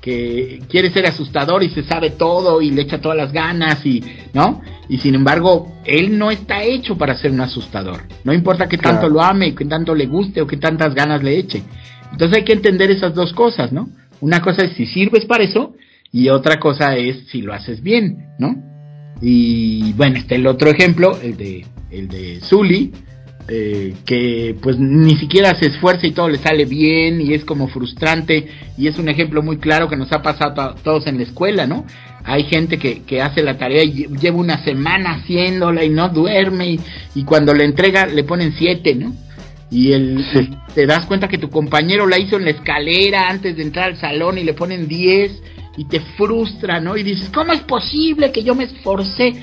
Que 0.02 0.60
quiere 0.68 0.90
ser 0.90 1.06
asustador 1.06 1.64
y 1.64 1.70
se 1.70 1.84
sabe 1.84 2.10
todo 2.10 2.64
y 2.64 2.72
le 2.72 2.82
echa 2.82 3.00
todas 3.00 3.16
las 3.16 3.32
ganas 3.32 3.86
y, 3.86 4.04
¿no? 4.34 4.60
Y 4.90 4.98
sin 4.98 5.14
embargo, 5.14 5.72
él 5.86 6.18
no 6.18 6.32
está 6.32 6.64
hecho 6.64 6.98
para 6.98 7.16
ser 7.16 7.32
un 7.32 7.42
asustador. 7.42 8.02
No 8.24 8.34
importa 8.34 8.68
que 8.68 8.80
tanto 8.80 9.08
lo 9.08 9.22
ame, 9.22 9.54
que 9.54 9.66
tanto 9.66 9.94
le 9.94 10.08
guste 10.08 10.42
o 10.42 10.48
que 10.48 10.58
tantas 10.58 10.96
ganas 10.96 11.24
le 11.24 11.38
eche. 11.38 11.62
Entonces 12.12 12.40
hay 12.40 12.44
que 12.44 12.54
entender 12.54 12.90
esas 12.90 13.14
dos 13.14 13.34
cosas, 13.34 13.72
¿no? 13.72 13.88
Una 14.20 14.42
cosa 14.42 14.64
es 14.64 14.74
si 14.74 14.88
sirves 14.88 15.26
para 15.26 15.44
eso 15.44 15.76
y 16.12 16.30
otra 16.30 16.60
cosa 16.60 16.98
es 16.98 17.28
si 17.28 17.44
lo 17.44 17.54
haces 17.54 17.82
bien, 17.84 18.30
¿no? 18.40 18.73
Y 19.22 19.94
bueno, 19.94 20.18
está 20.18 20.36
el 20.36 20.48
otro 20.48 20.70
ejemplo, 20.70 21.18
el 21.22 21.38
de, 21.38 21.66
el 21.92 22.08
de 22.08 22.40
Zully, 22.42 22.92
eh, 23.48 23.94
que 24.06 24.56
pues 24.62 24.80
ni 24.80 25.18
siquiera 25.18 25.54
se 25.56 25.68
esfuerza 25.68 26.08
y 26.08 26.12
todo 26.12 26.30
le 26.30 26.38
sale 26.38 26.64
bien 26.64 27.20
y 27.20 27.34
es 27.34 27.44
como 27.44 27.68
frustrante 27.68 28.48
y 28.78 28.88
es 28.88 28.98
un 28.98 29.10
ejemplo 29.10 29.44
muy 29.44 29.58
claro 29.58 29.90
que 29.90 29.98
nos 29.98 30.14
ha 30.14 30.22
pasado 30.22 30.62
a 30.62 30.76
todos 30.76 31.08
en 31.08 31.18
la 31.18 31.24
escuela, 31.24 31.68
¿no? 31.68 31.86
Hay 32.24 32.44
gente 32.46 32.80
que, 32.80 33.02
que 33.02 33.22
hace 33.22 33.44
la 33.44 33.58
tarea 33.58 33.84
y 33.84 34.08
lleva 34.20 34.38
una 34.38 34.64
semana 34.64 35.16
haciéndola 35.16 35.84
y 35.84 35.90
no 35.90 36.08
duerme 36.08 36.70
y, 36.70 36.80
y 37.16 37.26
cuando 37.26 37.54
le 37.54 37.66
entrega 37.66 38.06
le 38.06 38.24
ponen 38.24 38.54
siete, 38.58 38.96
¿no? 38.96 39.14
Y 39.70 39.92
el, 39.92 40.24
sí. 40.32 40.50
te 40.74 40.86
das 40.86 41.06
cuenta 41.06 41.28
que 41.28 41.38
tu 41.38 41.50
compañero 41.50 42.08
la 42.08 42.20
hizo 42.20 42.38
en 42.38 42.46
la 42.46 42.52
escalera 42.52 43.30
antes 43.30 43.58
de 43.58 43.64
entrar 43.64 43.90
al 43.90 43.98
salón 43.98 44.38
y 44.38 44.44
le 44.44 44.54
ponen 44.54 44.88
10 44.88 45.32
y 45.78 45.86
te 45.86 46.00
frustra, 46.00 46.80
¿no? 46.80 46.98
Y 46.98 47.04
dices, 47.04 47.30
¿cómo 47.34 47.54
es 47.54 47.62
posible 47.62 48.32
que 48.32 48.44
yo 48.44 48.56
me 48.56 48.66
esforcé? 48.66 49.34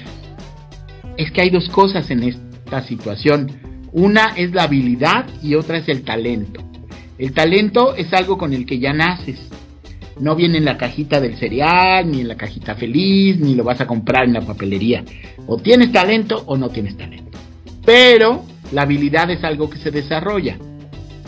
Es 1.17 1.31
que 1.33 1.43
hay 1.43 1.51
dos 1.51 1.69
cosas 1.69 2.11
en 2.11 2.23
esta 2.23 2.83
situación. 2.83 3.51
Una 3.93 4.35
es 4.37 4.53
la 4.53 4.65
habilidad 4.65 5.27
y 5.43 5.55
otra 5.55 5.79
es 5.79 5.89
el 5.89 6.03
talento. 6.03 6.63
El 7.19 7.33
talento 7.33 7.95
es 7.97 8.13
algo 8.13 8.39
con 8.39 8.55
el 8.55 8.65
que 8.65 8.79
ya 8.79 8.93
naces. 8.93 9.39
No 10.21 10.37
viene 10.37 10.59
en 10.59 10.65
la 10.65 10.77
cajita 10.77 11.21
del 11.21 11.37
cereal, 11.37 12.11
ni 12.11 12.21
en 12.21 12.29
la 12.29 12.37
cajita 12.37 12.75
feliz, 12.75 13.39
ni 13.39 13.55
lo 13.55 13.65
vas 13.65 13.81
a 13.81 13.87
comprar 13.87 14.25
en 14.25 14.35
la 14.35 14.43
papelería. 14.43 15.05
O 15.47 15.57
tienes 15.57 15.93
talento 15.93 16.43
o 16.47 16.57
no 16.57 16.69
tienes 16.69 16.97
talento. 16.97 17.39
Pero 17.85 18.45
la 18.73 18.83
habilidad 18.83 19.31
es 19.31 19.43
algo 19.45 19.69
que 19.69 19.79
se 19.79 19.91
desarrolla. 19.91 20.59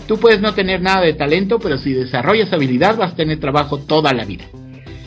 Tú 0.06 0.18
puedes 0.18 0.40
no 0.40 0.54
tener 0.54 0.80
nada 0.80 1.00
de 1.00 1.14
talento, 1.14 1.58
pero 1.58 1.78
si 1.78 1.92
desarrollas 1.92 2.52
habilidad 2.52 2.96
vas 2.96 3.12
a 3.12 3.16
tener 3.16 3.40
trabajo 3.40 3.78
toda 3.78 4.12
la 4.12 4.24
vida. 4.24 4.44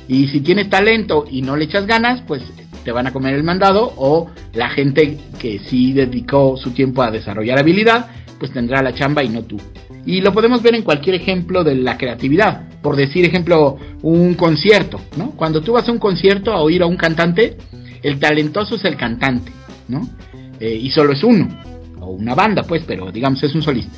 Y 0.07 0.27
si 0.27 0.41
tienes 0.41 0.69
talento 0.69 1.25
y 1.29 1.41
no 1.41 1.55
le 1.55 1.65
echas 1.65 1.87
ganas, 1.87 2.21
pues 2.27 2.43
te 2.83 2.91
van 2.91 3.07
a 3.07 3.13
comer 3.13 3.33
el 3.33 3.43
mandado 3.43 3.93
o 3.97 4.29
la 4.53 4.69
gente 4.69 5.17
que 5.39 5.59
sí 5.59 5.93
dedicó 5.93 6.55
su 6.57 6.71
tiempo 6.71 7.01
a 7.01 7.11
desarrollar 7.11 7.59
habilidad, 7.59 8.07
pues 8.39 8.51
tendrá 8.51 8.81
la 8.83 8.93
chamba 8.93 9.23
y 9.23 9.29
no 9.29 9.43
tú. 9.43 9.59
Y 10.05 10.21
lo 10.21 10.33
podemos 10.33 10.61
ver 10.61 10.75
en 10.75 10.83
cualquier 10.83 11.15
ejemplo 11.15 11.63
de 11.63 11.75
la 11.75 11.97
creatividad. 11.97 12.69
Por 12.81 12.95
decir 12.95 13.25
ejemplo, 13.25 13.77
un 14.03 14.35
concierto, 14.35 15.01
¿no? 15.17 15.31
Cuando 15.31 15.61
tú 15.61 15.73
vas 15.73 15.89
a 15.89 15.91
un 15.91 15.97
concierto 15.97 16.51
a 16.51 16.61
oír 16.61 16.83
a 16.83 16.85
un 16.85 16.95
cantante, 16.95 17.57
el 18.03 18.19
talentoso 18.19 18.75
es 18.75 18.85
el 18.85 18.95
cantante, 18.95 19.51
¿no? 19.87 20.07
Eh, 20.59 20.75
y 20.75 20.91
solo 20.91 21.13
es 21.13 21.23
uno, 21.23 21.47
o 21.99 22.11
una 22.11 22.35
banda, 22.35 22.61
pues, 22.63 22.83
pero 22.85 23.11
digamos 23.11 23.41
es 23.41 23.55
un 23.55 23.63
solista. 23.63 23.97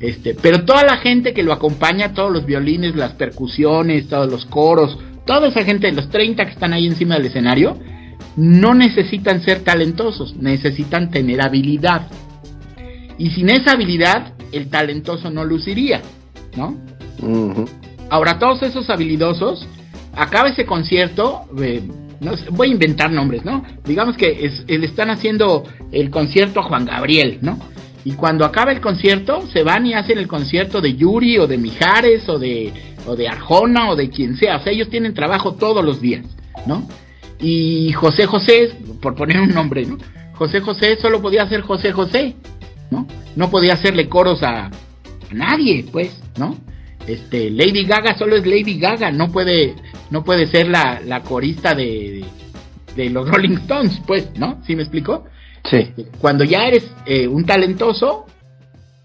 Este, 0.00 0.34
pero 0.34 0.64
toda 0.64 0.84
la 0.84 0.96
gente 0.96 1.34
que 1.34 1.42
lo 1.42 1.52
acompaña, 1.52 2.14
todos 2.14 2.32
los 2.32 2.46
violines, 2.46 2.96
las 2.96 3.12
percusiones, 3.12 4.08
todos 4.08 4.30
los 4.30 4.46
coros, 4.46 4.98
toda 5.24 5.48
esa 5.48 5.64
gente, 5.64 5.90
los 5.92 6.08
30 6.10 6.44
que 6.44 6.52
están 6.52 6.72
ahí 6.72 6.86
encima 6.86 7.16
del 7.16 7.26
escenario, 7.26 7.78
no 8.36 8.74
necesitan 8.74 9.42
ser 9.42 9.60
talentosos, 9.60 10.36
necesitan 10.36 11.10
tener 11.10 11.42
habilidad. 11.42 12.08
Y 13.18 13.30
sin 13.30 13.50
esa 13.50 13.72
habilidad, 13.72 14.32
el 14.52 14.68
talentoso 14.68 15.30
no 15.30 15.44
luciría, 15.44 16.00
¿no? 16.56 16.76
Uh 17.20 17.54
-huh. 17.54 17.68
Ahora, 18.10 18.38
todos 18.38 18.62
esos 18.62 18.90
habilidosos, 18.90 19.66
acaba 20.14 20.48
ese 20.48 20.66
concierto, 20.66 21.42
eh, 21.60 21.82
no 22.20 22.36
sé, 22.36 22.46
voy 22.50 22.68
a 22.68 22.72
inventar 22.72 23.10
nombres, 23.10 23.44
¿no? 23.44 23.64
Digamos 23.84 24.16
que 24.16 24.44
es, 24.44 24.64
le 24.68 24.86
están 24.86 25.10
haciendo 25.10 25.64
el 25.90 26.10
concierto 26.10 26.60
a 26.60 26.64
Juan 26.64 26.84
Gabriel, 26.84 27.38
¿no? 27.42 27.58
Y 28.04 28.12
cuando 28.12 28.44
acaba 28.44 28.72
el 28.72 28.80
concierto, 28.80 29.46
se 29.52 29.62
van 29.62 29.86
y 29.86 29.94
hacen 29.94 30.18
el 30.18 30.26
concierto 30.26 30.80
de 30.80 30.94
Yuri 30.94 31.38
o 31.38 31.46
de 31.46 31.56
Mijares 31.56 32.28
o 32.28 32.38
de, 32.38 32.72
o 33.06 33.16
de 33.16 33.28
Arjona 33.28 33.90
o 33.90 33.96
de 33.96 34.10
quien 34.10 34.36
sea. 34.36 34.56
O 34.56 34.62
sea, 34.62 34.72
ellos 34.72 34.88
tienen 34.88 35.14
trabajo 35.14 35.54
todos 35.54 35.84
los 35.84 36.00
días, 36.00 36.24
¿no? 36.66 36.86
Y 37.40 37.92
José 37.92 38.26
José, 38.26 38.72
por 39.00 39.14
poner 39.14 39.40
un 39.40 39.50
nombre, 39.50 39.84
¿no? 39.84 39.98
José 40.34 40.60
José 40.60 40.96
solo 41.00 41.20
podía 41.20 41.42
hacer 41.42 41.62
José 41.62 41.92
José, 41.92 42.36
¿no? 42.90 43.06
No 43.36 43.50
podía 43.50 43.74
hacerle 43.74 44.08
coros 44.08 44.42
a, 44.42 44.66
a 44.66 45.34
nadie, 45.34 45.84
pues, 45.90 46.20
¿no? 46.36 46.56
Este, 47.06 47.50
Lady 47.50 47.84
Gaga 47.84 48.16
solo 48.16 48.36
es 48.36 48.46
Lady 48.46 48.78
Gaga, 48.78 49.10
no 49.10 49.32
puede, 49.32 49.74
no 50.10 50.22
puede 50.22 50.46
ser 50.46 50.68
la, 50.68 51.00
la 51.04 51.22
corista 51.22 51.74
de, 51.74 51.84
de, 51.84 52.24
de, 52.96 53.10
los 53.10 53.28
Rolling 53.28 53.56
Stones, 53.58 54.00
pues, 54.06 54.28
¿no? 54.38 54.62
¿Sí 54.64 54.76
me 54.76 54.82
explico? 54.82 55.24
Sí. 55.64 55.92
Cuando 56.20 56.44
ya 56.44 56.66
eres 56.66 56.88
eh, 57.06 57.26
un 57.26 57.44
talentoso, 57.44 58.26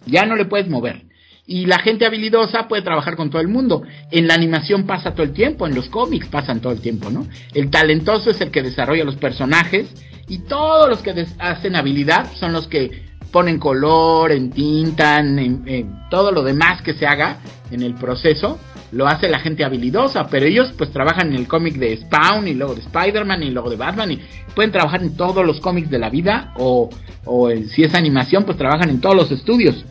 ya 0.05 0.25
no 0.25 0.35
le 0.35 0.45
puedes 0.45 0.69
mover. 0.69 1.06
Y 1.47 1.65
la 1.65 1.79
gente 1.79 2.05
habilidosa 2.05 2.67
puede 2.67 2.81
trabajar 2.81 3.15
con 3.15 3.29
todo 3.29 3.41
el 3.41 3.47
mundo. 3.47 3.83
En 4.11 4.27
la 4.27 4.33
animación 4.33 4.85
pasa 4.85 5.13
todo 5.13 5.23
el 5.23 5.31
tiempo, 5.31 5.65
en 5.65 5.73
los 5.73 5.87
cómics 5.87 6.27
pasan 6.27 6.59
todo 6.59 6.73
el 6.73 6.81
tiempo, 6.81 7.09
¿no? 7.09 7.25
El 7.53 7.69
talentoso 7.71 8.29
es 8.29 8.41
el 8.41 8.51
que 8.51 8.61
desarrolla 8.61 9.05
los 9.05 9.15
personajes 9.15 9.87
y 10.27 10.39
todos 10.39 10.89
los 10.89 10.99
que 10.99 11.25
hacen 11.39 11.75
habilidad 11.77 12.29
son 12.33 12.51
los 12.51 12.67
que 12.67 13.07
ponen 13.31 13.59
color, 13.59 14.31
entintan, 14.31 15.39
en, 15.39 15.63
en, 15.67 16.09
todo 16.09 16.31
lo 16.31 16.43
demás 16.43 16.81
que 16.81 16.93
se 16.93 17.07
haga 17.07 17.37
en 17.71 17.81
el 17.81 17.95
proceso 17.95 18.59
lo 18.91 19.07
hace 19.07 19.27
la 19.27 19.39
gente 19.39 19.63
habilidosa, 19.63 20.27
pero 20.27 20.45
ellos 20.45 20.73
pues 20.77 20.91
trabajan 20.91 21.29
en 21.29 21.35
el 21.35 21.47
cómic 21.47 21.75
de 21.75 21.97
Spawn 21.97 22.47
y 22.47 22.53
luego 22.53 22.75
de 22.75 22.81
Spider-Man 22.81 23.43
y 23.43 23.51
luego 23.51 23.69
de 23.69 23.75
Batman 23.75 24.11
y 24.11 24.19
pueden 24.55 24.71
trabajar 24.71 25.01
en 25.01 25.15
todos 25.17 25.45
los 25.45 25.59
cómics 25.59 25.89
de 25.89 25.99
la 25.99 26.09
vida 26.09 26.53
o, 26.57 26.89
o 27.25 27.49
si 27.49 27.83
es 27.83 27.93
animación 27.93 28.45
pues 28.45 28.57
trabajan 28.57 28.89
en 28.89 29.01
todos 29.01 29.15
los 29.15 29.31
estudios. 29.31 29.85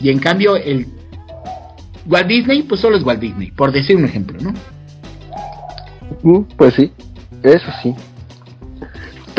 Y 0.00 0.10
en 0.10 0.18
cambio 0.18 0.56
el 0.56 0.86
Walt 2.06 2.26
Disney 2.26 2.62
pues 2.62 2.80
solo 2.80 2.96
es 2.96 3.04
Walt 3.04 3.20
Disney, 3.20 3.50
por 3.50 3.72
decir 3.72 3.96
un 3.96 4.04
ejemplo, 4.04 4.38
¿no? 4.40 4.52
Mm, 6.22 6.44
pues 6.56 6.74
sí, 6.74 6.92
eso 7.42 7.70
sí. 7.82 7.94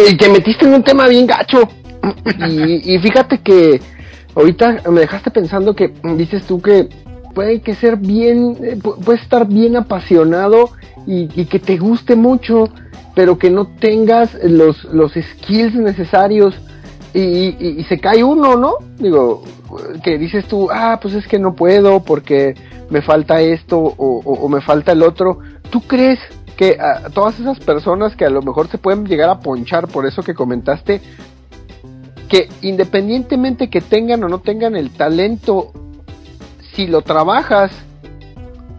Y 0.09 0.17
te 0.17 0.29
metiste 0.29 0.65
en 0.65 0.73
un 0.73 0.83
tema 0.83 1.07
bien 1.07 1.27
gacho. 1.27 1.69
Y, 2.49 2.95
y 2.95 2.99
fíjate 2.99 3.39
que 3.39 3.79
ahorita 4.35 4.81
me 4.89 5.01
dejaste 5.01 5.31
pensando 5.31 5.75
que 5.75 5.93
dices 6.15 6.45
tú 6.45 6.61
que 6.61 6.89
puede 7.33 7.61
que 7.61 7.75
ser 7.75 7.97
bien, 7.97 8.57
eh, 8.61 8.77
puede 8.77 9.19
estar 9.19 9.47
bien 9.47 9.75
apasionado 9.75 10.69
y, 11.05 11.27
que 11.45 11.59
te 11.59 11.77
guste 11.77 12.15
mucho, 12.15 12.69
pero 13.15 13.37
que 13.37 13.49
no 13.49 13.67
tengas 13.67 14.33
los, 14.43 14.83
los 14.85 15.13
skills 15.13 15.75
necesarios 15.75 16.55
y, 17.13 17.79
y, 17.79 17.83
se 17.83 17.99
cae 17.99 18.23
uno, 18.23 18.55
¿no? 18.55 18.77
Digo, 18.97 19.43
que 20.03 20.17
dices 20.17 20.45
tú, 20.47 20.69
ah, 20.71 20.99
pues 21.01 21.13
es 21.13 21.27
que 21.27 21.37
no 21.37 21.53
puedo 21.53 22.03
porque 22.03 22.55
me 22.89 23.01
falta 23.01 23.41
esto 23.41 23.77
o, 23.77 24.19
o, 24.25 24.49
me 24.49 24.61
falta 24.61 24.93
el 24.93 25.03
otro. 25.03 25.39
¿Tú 25.69 25.81
crees 25.81 26.19
que 26.57 26.77
todas 27.13 27.39
esas 27.39 27.59
personas 27.59 28.15
que 28.15 28.25
a 28.25 28.29
lo 28.29 28.41
mejor 28.41 28.67
se 28.67 28.77
pueden 28.77 29.05
llegar 29.05 29.29
a 29.29 29.39
ponchar 29.39 29.87
por 29.87 30.05
eso 30.05 30.23
que 30.23 30.33
comentaste, 30.33 31.01
que 32.29 32.49
independientemente 32.61 33.69
que 33.69 33.81
tengan 33.81 34.23
o 34.23 34.29
no 34.29 34.39
tengan 34.39 34.75
el 34.75 34.91
talento 34.91 35.71
si 36.73 36.87
lo 36.87 37.01
trabajas, 37.01 37.71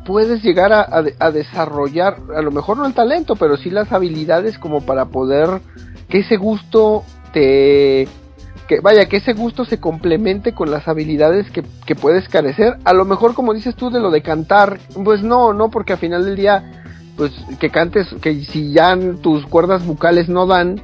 puedes 0.04 0.42
llegar 0.42 0.72
a, 0.72 1.30
desarrollar, 1.30 2.18
a 2.36 2.42
lo 2.42 2.50
mejor 2.50 2.76
no 2.76 2.86
el 2.86 2.94
talento, 2.94 3.36
pero 3.36 3.56
sí 3.56 3.70
las 3.70 3.92
habilidades 3.92 4.58
como 4.58 4.80
para 4.80 5.06
poder 5.06 5.60
que 6.08 6.20
ese 6.20 6.36
gusto 6.36 7.04
te... 7.32 8.08
Que 8.68 8.80
vaya, 8.80 9.06
que 9.06 9.18
ese 9.18 9.34
gusto 9.34 9.64
se 9.64 9.78
complemente 9.78 10.52
con 10.52 10.70
las 10.70 10.88
habilidades 10.88 11.50
que, 11.50 11.62
que 11.84 11.94
puedes 11.94 12.28
carecer. 12.28 12.78
A 12.84 12.94
lo 12.94 13.04
mejor, 13.04 13.34
como 13.34 13.52
dices 13.52 13.74
tú, 13.74 13.90
de 13.90 14.00
lo 14.00 14.10
de 14.10 14.22
cantar, 14.22 14.78
pues 15.04 15.22
no, 15.22 15.52
no, 15.52 15.70
porque 15.70 15.92
al 15.92 15.98
final 15.98 16.24
del 16.24 16.36
día, 16.36 16.82
pues 17.16 17.32
que 17.60 17.70
cantes, 17.70 18.08
que 18.22 18.44
si 18.44 18.72
ya 18.72 18.96
tus 19.20 19.44
cuerdas 19.46 19.86
vocales 19.86 20.28
no 20.28 20.46
dan, 20.46 20.80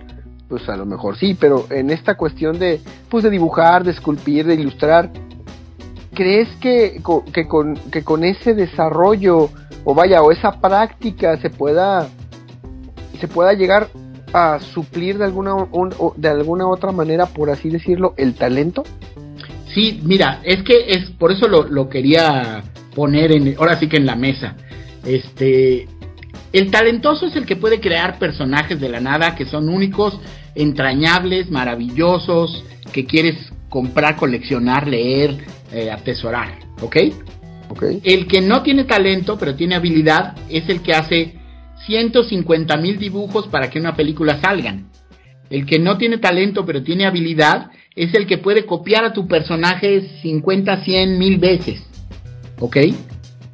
pues 0.48 0.68
a 0.68 0.76
lo 0.76 0.84
mejor 0.84 1.16
sí, 1.16 1.36
pero 1.38 1.66
en 1.70 1.90
esta 1.90 2.16
cuestión 2.16 2.58
de, 2.58 2.80
pues 3.08 3.24
de 3.24 3.30
dibujar, 3.30 3.84
de 3.84 3.92
esculpir, 3.92 4.46
de 4.46 4.54
ilustrar, 4.54 5.10
¿crees 6.12 6.48
que, 6.60 7.00
que, 7.32 7.48
con, 7.48 7.76
que 7.76 8.02
con 8.02 8.24
ese 8.24 8.54
desarrollo 8.54 9.48
o 9.84 9.94
vaya 9.94 10.22
o 10.22 10.32
esa 10.32 10.60
práctica 10.60 11.36
se 11.38 11.50
pueda 11.50 12.08
se 13.20 13.28
pueda 13.28 13.52
llegar 13.52 13.88
a 14.32 14.58
suplir 14.60 15.18
de 15.18 15.24
alguna 15.24 15.54
de 16.16 16.28
alguna 16.28 16.68
otra 16.68 16.92
manera 16.92 17.26
por 17.26 17.50
así 17.50 17.68
decirlo 17.68 18.14
el 18.16 18.34
talento 18.34 18.84
sí 19.74 20.00
mira 20.04 20.40
es 20.44 20.62
que 20.62 20.92
es 20.92 21.10
por 21.10 21.32
eso 21.32 21.48
lo, 21.48 21.64
lo 21.64 21.88
quería 21.88 22.62
poner 22.94 23.32
en 23.32 23.56
ahora 23.58 23.78
sí 23.78 23.88
que 23.88 23.96
en 23.96 24.06
la 24.06 24.16
mesa. 24.16 24.56
Este 25.04 25.88
el 26.52 26.70
talentoso 26.70 27.26
es 27.26 27.36
el 27.36 27.46
que 27.46 27.56
puede 27.56 27.80
crear 27.80 28.18
personajes 28.18 28.80
de 28.80 28.88
la 28.88 29.00
nada 29.00 29.36
que 29.36 29.46
son 29.46 29.68
únicos 29.68 30.18
entrañables 30.54 31.50
maravillosos 31.50 32.64
que 32.92 33.06
quieres 33.06 33.36
comprar 33.68 34.16
coleccionar 34.16 34.88
leer 34.88 35.36
eh, 35.72 35.90
atesorar, 35.90 36.58
¿ok? 36.82 36.96
El 38.02 38.26
que 38.26 38.40
no 38.40 38.64
tiene 38.64 38.82
talento, 38.82 39.38
pero 39.38 39.54
tiene 39.54 39.76
habilidad, 39.76 40.36
es 40.48 40.68
el 40.68 40.80
que 40.80 40.92
hace 40.92 41.34
150 41.86 42.76
mil 42.76 42.98
dibujos 42.98 43.48
para 43.48 43.70
que 43.70 43.78
una 43.78 43.96
película 43.96 44.40
salgan. 44.40 44.90
El 45.48 45.66
que 45.66 45.78
no 45.78 45.98
tiene 45.98 46.18
talento, 46.18 46.64
pero 46.64 46.82
tiene 46.82 47.06
habilidad, 47.06 47.70
es 47.96 48.14
el 48.14 48.26
que 48.26 48.38
puede 48.38 48.66
copiar 48.66 49.04
a 49.04 49.12
tu 49.12 49.26
personaje 49.26 50.08
50, 50.22 50.84
100 50.84 51.18
mil 51.18 51.38
veces, 51.38 51.82
¿ok? 52.58 52.76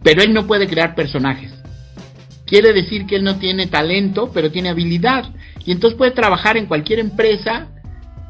Pero 0.02 0.22
él 0.22 0.34
no 0.34 0.46
puede 0.46 0.66
crear 0.66 0.94
personajes. 0.94 1.52
Quiere 2.44 2.72
decir 2.72 3.06
que 3.06 3.16
él 3.16 3.24
no 3.24 3.38
tiene 3.38 3.66
talento, 3.66 4.30
pero 4.32 4.52
tiene 4.52 4.68
habilidad. 4.68 5.24
Y 5.64 5.72
entonces 5.72 5.98
puede 5.98 6.12
trabajar 6.12 6.56
en 6.56 6.66
cualquier 6.66 7.00
empresa, 7.00 7.68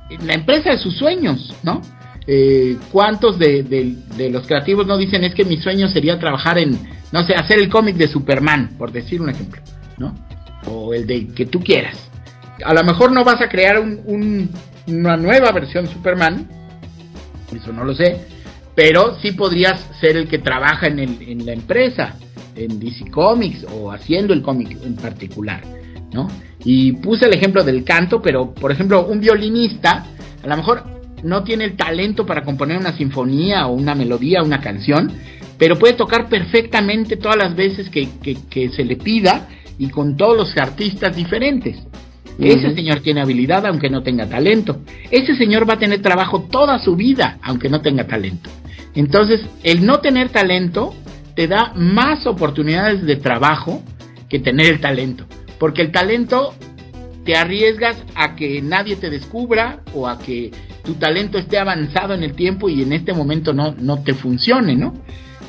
en 0.09 0.26
la 0.26 0.35
empresa 0.35 0.70
de 0.70 0.78
sus 0.78 0.96
sueños, 0.96 1.54
¿no? 1.62 1.82
Eh, 2.26 2.76
¿cuántos 2.90 3.38
de, 3.38 3.94
los 4.30 4.46
creativos 4.46 4.87
no 4.87 4.96
dicen 4.96 5.22
es 5.22 5.35
que 5.35 5.44
mi 5.44 5.59
sueño 5.59 5.88
sería 5.88 6.18
trabajar 6.18 6.59
en, 6.59 6.76
no 7.12 7.22
sé, 7.24 7.35
hacer 7.35 7.59
el 7.59 7.68
cómic 7.68 7.96
de 7.96 8.09
Superman, 8.09 8.70
por 8.78 8.90
decir 8.90 9.20
un 9.20 9.28
ejemplo, 9.28 9.61
¿no? 9.98 10.14
O 10.66 10.94
el 10.94 11.06
de 11.06 11.28
que 11.28 11.46
tú 11.46 11.61
quieras. 11.61 11.98
A 12.64 12.74
lo 12.74 12.82
mejor 12.85 13.12
no 13.12 13.24
vas 13.24 13.40
a 13.40 13.48
crear 13.48 13.78
una 13.78 15.16
nueva 15.16 15.52
versión 15.52 15.87
Superman, 15.87 16.48
eso 17.54 17.72
no 17.72 17.85
lo 17.85 17.94
sé, 17.94 18.26
pero 18.74 19.18
sí 19.20 19.32
podrías 19.32 19.80
ser 20.00 20.16
el 20.16 20.28
que 20.28 20.38
trabaja 20.38 20.87
en, 20.87 20.98
en 20.98 21.46
la 21.46 21.52
empresa, 21.52 22.16
en 22.54 22.80
DC 22.80 23.11
Comics 23.11 23.64
o 23.72 23.92
haciendo 23.92 24.32
el 24.32 24.42
cómic 24.42 24.78
en 24.82 24.96
particular, 24.96 25.62
¿no? 26.12 26.28
Y 26.64 26.92
puse 26.92 27.26
el 27.26 27.35
ejemplo 27.35 27.62
del 27.62 27.85
canto, 27.85 28.20
pero 28.20 28.52
por 28.52 28.72
ejemplo, 28.72 29.06
un 29.06 29.20
violinista, 29.20 30.06
a 30.42 30.46
lo 30.46 30.56
mejor 30.56 30.85
no 31.22 31.42
tiene 31.44 31.64
el 31.64 31.76
talento 31.76 32.26
para 32.26 32.42
componer 32.42 32.78
una 32.78 32.96
sinfonía 32.96 33.66
o 33.66 33.72
una 33.74 33.94
melodía, 33.94 34.42
una 34.42 34.61
canción, 34.61 35.12
pero 35.59 35.78
puede 35.78 35.94
tocar 35.94 36.28
perfectamente 36.28 37.16
todas 37.16 37.37
las 37.37 37.54
veces 37.54 37.88
que, 37.90 38.09
se 38.70 38.85
le 38.85 38.96
pida 38.96 39.48
y 39.78 39.88
con 39.88 40.16
todos 40.16 40.36
los 40.36 40.56
artistas 40.56 41.14
diferentes. 41.14 41.76
Ese 42.38 42.74
señor 42.74 43.00
tiene 43.00 43.22
habilidad 43.22 43.64
aunque 43.66 43.88
no 43.88 44.02
tenga 44.02 44.26
talento. 44.26 44.80
Ese 45.10 45.36
señor 45.36 45.68
va 45.68 45.74
a 45.74 45.78
tener 45.78 46.02
trabajo 46.02 46.42
toda 46.42 46.78
su 46.78 46.94
vida 46.94 47.38
aunque 47.42 47.70
no 47.70 47.80
tenga 47.80 48.06
talento. 48.06 48.50
Entonces, 48.94 49.40
el 49.62 49.84
no 49.84 50.00
tener 50.00 50.28
talento 50.30 50.94
te 51.34 51.46
da 51.46 51.72
más 51.74 52.26
oportunidades 52.26 53.04
de 53.04 53.16
trabajo 53.16 53.82
que 54.28 54.38
tener 54.38 54.66
el 54.66 54.80
talento. 54.80 55.24
Porque 55.58 55.82
el 55.82 55.92
talento 55.92 56.54
te 57.24 57.36
arriesgas 57.36 57.96
a 58.14 58.36
que 58.36 58.62
nadie 58.62 58.96
te 58.96 59.10
descubra 59.10 59.80
o 59.94 60.06
a 60.06 60.18
que 60.18 60.50
tu 60.84 60.94
talento 60.94 61.38
esté 61.38 61.58
avanzado 61.58 62.14
en 62.14 62.22
el 62.22 62.34
tiempo 62.34 62.68
y 62.68 62.82
en 62.82 62.92
este 62.92 63.12
momento 63.12 63.52
no, 63.52 63.74
no 63.78 64.02
te 64.02 64.14
funcione, 64.14 64.76
¿no? 64.76 64.94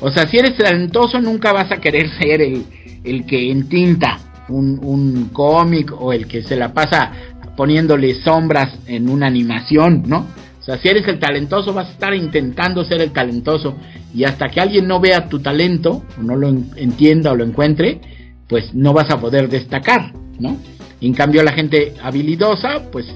O 0.00 0.10
sea, 0.10 0.26
si 0.26 0.38
eres 0.38 0.56
talentoso 0.56 1.20
nunca 1.20 1.52
vas 1.52 1.70
a 1.72 1.78
querer 1.78 2.08
ser 2.18 2.42
el, 2.42 2.64
el 3.04 3.26
que 3.26 3.50
entinta 3.50 4.18
un, 4.48 4.78
un 4.82 5.30
cómic 5.32 5.92
o 5.98 6.12
el 6.12 6.26
que 6.26 6.42
se 6.42 6.56
la 6.56 6.72
pasa 6.72 7.12
poniéndole 7.56 8.14
sombras 8.22 8.78
en 8.86 9.08
una 9.08 9.26
animación, 9.26 10.04
¿no? 10.06 10.26
O 10.60 10.62
sea, 10.62 10.78
si 10.78 10.88
eres 10.88 11.08
el 11.08 11.18
talentoso 11.18 11.72
vas 11.72 11.88
a 11.88 11.92
estar 11.92 12.14
intentando 12.14 12.84
ser 12.84 13.00
el 13.00 13.10
talentoso 13.10 13.76
y 14.14 14.24
hasta 14.24 14.48
que 14.48 14.60
alguien 14.60 14.86
no 14.86 15.00
vea 15.00 15.28
tu 15.28 15.40
talento 15.40 16.04
o 16.18 16.22
no 16.22 16.36
lo 16.36 16.48
entienda 16.48 17.32
o 17.32 17.36
lo 17.36 17.44
encuentre, 17.44 18.00
pues 18.48 18.74
no 18.74 18.92
vas 18.92 19.10
a 19.10 19.18
poder 19.18 19.48
destacar, 19.48 20.12
¿no? 20.38 20.58
en 21.00 21.14
cambio 21.14 21.42
la 21.42 21.52
gente 21.52 21.94
habilidosa, 22.02 22.90
pues 22.90 23.06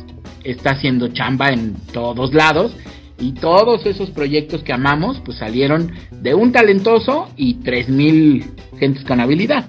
está 0.44 0.70
haciendo 0.70 1.08
chamba 1.08 1.48
en 1.48 1.74
todos 1.92 2.34
lados 2.34 2.72
y 3.22 3.32
todos 3.34 3.86
esos 3.86 4.10
proyectos 4.10 4.64
que 4.64 4.72
amamos 4.72 5.22
pues 5.24 5.38
salieron 5.38 5.92
de 6.10 6.34
un 6.34 6.50
talentoso 6.50 7.28
y 7.36 7.54
tres 7.54 7.88
mil 7.88 8.44
gentes 8.78 9.04
con 9.04 9.20
habilidad. 9.20 9.64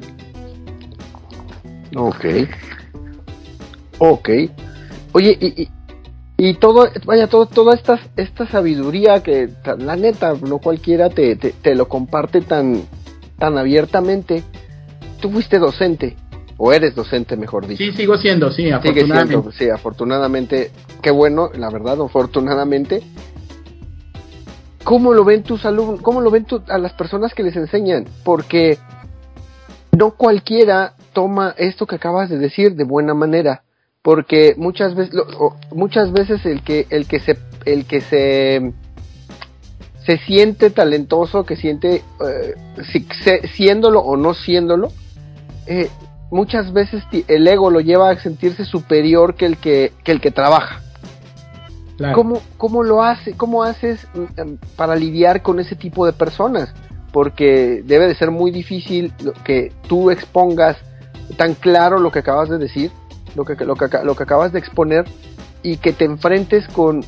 Ok. 1.96 2.26
Ok. 4.00 4.30
Oye, 5.12 5.38
y, 5.40 5.70
y, 6.38 6.54
todo, 6.56 6.90
vaya, 7.06 7.28
todo, 7.28 7.46
toda 7.46 7.76
esta, 7.76 8.00
esta 8.18 8.48
sabiduría 8.48 9.22
que 9.22 9.50
la 9.78 9.96
neta, 9.96 10.34
no 10.34 10.58
cualquiera 10.58 11.12
te, 11.12 11.36
te, 11.36 11.52
te 11.52 11.76
lo 11.76 11.88
comparte 11.88 12.42
tan, 12.42 12.82
tan 13.38 13.60
abiertamente. 13.60 14.44
Tú 15.22 15.30
fuiste 15.30 15.60
docente 15.60 16.16
o 16.58 16.74
eres 16.74 16.96
docente, 16.96 17.38
mejor 17.38 17.68
dicho. 17.68 17.84
Sí, 17.84 17.92
sigo 17.92 18.18
siendo, 18.18 18.52
sí, 18.52 18.72
afortunadamente. 18.72 19.52
sí, 19.52 19.70
afortunadamente, 19.70 20.72
qué 21.04 21.12
bueno, 21.12 21.52
la 21.56 21.70
verdad, 21.70 22.02
afortunadamente. 22.02 23.04
¿Cómo 24.84 25.14
lo 25.14 25.24
ven 25.24 25.44
tus 25.44 25.66
alumnos? 25.66 26.02
¿Cómo 26.02 26.22
lo 26.22 26.30
ven 26.30 26.46
a 26.68 26.78
las 26.78 26.94
personas 26.94 27.34
que 27.34 27.44
les 27.44 27.56
enseñan? 27.56 28.06
Porque 28.24 28.78
no 29.98 30.12
cualquiera 30.12 30.94
toma 31.14 31.54
esto 31.58 31.86
que 31.86 31.96
acabas 31.96 32.30
de 32.30 32.38
decir 32.38 32.76
de 32.76 32.84
buena 32.84 33.14
manera, 33.14 33.64
porque 34.02 34.56
muchas 34.58 34.96
veces, 34.96 35.16
muchas 35.72 36.12
veces 36.12 36.46
el 36.46 36.64
que, 36.64 36.88
el 36.90 37.08
que 37.08 37.20
se, 37.20 37.38
el 37.66 37.86
que 37.86 38.02
se, 38.02 38.74
se 40.06 40.18
siente 40.26 40.70
talentoso, 40.70 41.46
que 41.46 41.56
siente, 41.56 42.04
eh, 42.28 42.56
si, 42.92 43.08
siéndolo 43.56 44.02
o 44.02 44.18
no 44.18 44.34
siéndolo, 44.34 44.92
eh, 45.68 45.90
muchas 46.30 46.74
veces 46.74 47.04
el 47.28 47.48
ego 47.48 47.70
lo 47.70 47.80
lleva 47.80 48.10
a 48.10 48.20
sentirse 48.20 48.66
superior 48.66 49.36
que 49.36 49.46
el 49.46 49.58
que, 49.58 49.94
el 50.06 50.20
que 50.20 50.32
trabaja. 50.32 50.83
¿Cómo, 52.14 52.42
¿Cómo, 52.58 52.84
lo 52.84 53.04
hace? 53.04 53.34
¿Cómo 53.34 53.64
haces 53.64 54.08
em, 54.38 54.58
para 54.76 54.96
lidiar 54.96 55.42
con 55.42 55.60
ese 55.60 55.76
tipo 55.76 56.06
de 56.06 56.14
personas? 56.14 56.74
porque 57.14 57.84
debe 57.86 58.08
de 58.08 58.16
ser 58.16 58.32
muy 58.32 58.50
difícil 58.52 59.14
que 59.46 59.72
tú 59.88 60.10
expongas 60.10 60.76
tan 61.38 61.54
claro 61.54 62.00
lo 62.00 62.12
que 62.12 62.20
acabas 62.20 62.50
de 62.50 62.58
decir, 62.58 62.92
lo 63.36 63.46
que, 63.46 63.54
lo 63.64 63.76
que, 63.76 63.88
lo 64.04 64.16
que 64.16 64.24
acabas 64.24 64.52
de 64.52 64.60
exponer, 64.60 65.06
y 65.62 65.78
que 65.78 65.94
te 65.94 66.06
enfrentes 66.06 66.68
con 66.70 67.06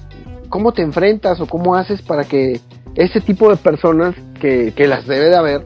cómo 0.48 0.72
te 0.72 0.84
enfrentas 0.84 1.42
o 1.42 1.48
cómo 1.48 1.76
haces 1.76 2.04
para 2.04 2.24
que 2.24 2.62
ese 2.94 3.20
tipo 3.20 3.50
de 3.50 3.58
personas 3.58 4.16
que, 4.40 4.74
que 4.74 4.88
las 4.88 5.08
debe 5.08 5.30
de 5.30 5.36
haber, 5.36 5.66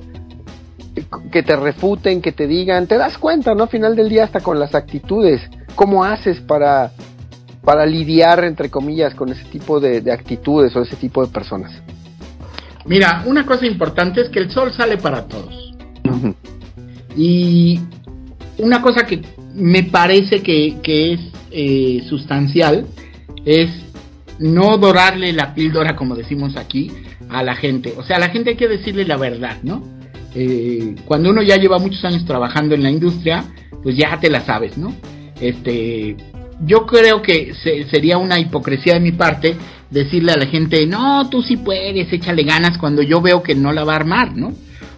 que 1.31 1.43
te 1.43 1.57
refuten, 1.57 2.21
que 2.21 2.31
te 2.31 2.47
digan, 2.47 2.87
te 2.87 2.97
das 2.97 3.17
cuenta, 3.17 3.53
¿no? 3.53 3.63
Al 3.63 3.69
final 3.69 3.95
del 3.97 4.07
día 4.07 4.23
hasta 4.23 4.39
con 4.39 4.57
las 4.57 4.73
actitudes, 4.73 5.41
cómo 5.75 6.05
haces 6.05 6.39
para, 6.39 6.93
para 7.63 7.85
lidiar, 7.85 8.43
entre 8.43 8.69
comillas, 8.69 9.13
con 9.15 9.29
ese 9.29 9.43
tipo 9.45 9.79
de, 9.79 10.11
actitudes 10.11 10.75
o 10.75 10.81
ese 10.81 10.95
tipo 10.95 11.25
de 11.25 11.31
personas. 11.31 11.71
Mira, 12.85 13.23
una 13.25 13.45
cosa 13.45 13.65
importante 13.65 14.21
es 14.21 14.29
que 14.29 14.39
el 14.39 14.51
sol 14.51 14.71
sale 14.73 14.97
para 14.97 15.27
todos. 15.27 15.73
Y 17.15 17.79
una 18.57 18.81
cosa 18.81 19.05
que 19.05 19.21
me 19.53 19.83
parece 19.83 20.41
que, 20.41 20.79
es 20.83 21.19
eh, 21.51 22.03
sustancial 22.07 22.87
es 23.45 23.69
no 24.39 24.77
dorarle 24.77 25.33
la 25.33 25.53
píldora, 25.53 25.95
como 25.95 26.15
decimos 26.15 26.55
aquí, 26.55 26.91
a 27.29 27.43
la 27.43 27.55
gente. 27.55 27.93
O 27.97 28.03
sea, 28.03 28.17
a 28.17 28.19
la 28.19 28.29
gente 28.29 28.51
hay 28.51 28.55
que 28.55 28.67
decirle 28.67 29.05
la 29.05 29.17
verdad, 29.17 29.57
¿no? 29.63 29.83
Eh, 30.35 30.95
cuando 31.05 31.29
uno 31.31 31.41
ya 31.41 31.57
lleva 31.57 31.79
muchos 31.79 32.03
años 32.05 32.25
trabajando 32.25 32.75
en 32.75 32.83
la 32.83 32.91
industria, 32.91 33.43
pues 33.83 33.97
ya 33.97 34.19
te 34.19 34.29
la 34.29 34.41
sabes, 34.41 34.77
¿no? 34.77 34.93
Este, 35.41 36.15
yo 36.65 36.85
creo 36.85 37.21
que 37.21 37.53
sería 37.89 38.17
una 38.17 38.39
hipocresía 38.39 38.95
de 38.95 38.99
mi 38.99 39.11
parte 39.11 39.55
decirle 39.89 40.33
a 40.33 40.37
la 40.37 40.45
gente, 40.45 40.85
no, 40.85 41.29
tú 41.29 41.41
sí 41.41 41.57
puedes, 41.57 42.11
échale 42.11 42.43
ganas 42.43 42.77
cuando 42.77 43.01
yo 43.01 43.21
veo 43.21 43.41
que 43.41 43.55
no 43.55 43.71
la 43.71 43.83
va 43.83 43.93
a 43.93 43.97
armar, 43.97 44.35
¿no? 44.35 44.53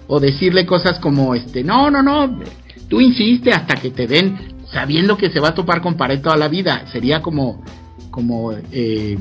O 0.07 0.19
decirle 0.19 0.65
cosas 0.65 0.99
como, 0.99 1.35
este, 1.35 1.63
no, 1.63 1.89
no, 1.89 2.03
no, 2.03 2.39
tú 2.87 2.99
insiste 2.99 3.51
hasta 3.51 3.75
que 3.75 3.91
te 3.91 4.07
den, 4.07 4.37
sabiendo 4.71 5.17
que 5.17 5.29
se 5.29 5.39
va 5.39 5.49
a 5.49 5.55
topar 5.55 5.81
con 5.81 5.95
pared 5.95 6.21
toda 6.21 6.37
la 6.37 6.47
vida. 6.47 6.85
Sería 6.91 7.21
como, 7.21 7.63
como 8.09 8.51
eh, 8.71 9.17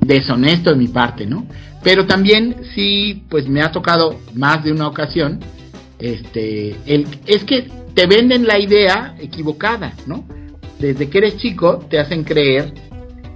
deshonesto 0.00 0.70
de 0.70 0.76
mi 0.76 0.88
parte, 0.88 1.26
¿no? 1.26 1.46
Pero 1.82 2.06
también 2.06 2.56
sí, 2.74 3.22
pues 3.28 3.48
me 3.48 3.62
ha 3.62 3.70
tocado 3.70 4.18
más 4.34 4.64
de 4.64 4.72
una 4.72 4.88
ocasión, 4.88 5.40
este, 5.98 6.76
el, 6.84 7.06
es 7.26 7.44
que 7.44 7.68
te 7.94 8.06
venden 8.06 8.46
la 8.46 8.58
idea 8.58 9.14
equivocada, 9.18 9.94
¿no? 10.06 10.24
Desde 10.78 11.08
que 11.08 11.18
eres 11.18 11.36
chico 11.38 11.86
te 11.88 11.98
hacen 11.98 12.24
creer 12.24 12.72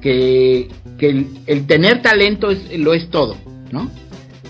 que, 0.00 0.68
que 0.98 1.26
el, 1.46 1.66
tener 1.66 2.02
talento 2.02 2.50
es, 2.50 2.78
lo 2.78 2.94
es 2.94 3.08
todo, 3.10 3.36
¿no? 3.70 3.90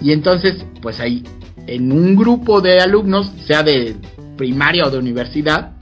Y 0.03 0.12
entonces, 0.12 0.64
pues 0.81 1.00
ahí, 1.00 1.22
en 1.66 1.92
un 1.92 2.16
grupo 2.16 2.61
de 2.61 2.81
alumnos, 2.81 3.31
sea 3.46 3.62
de 3.62 3.96
primaria 4.37 4.87
o 4.87 4.90
de 4.90 4.98
universidad, 4.98 5.72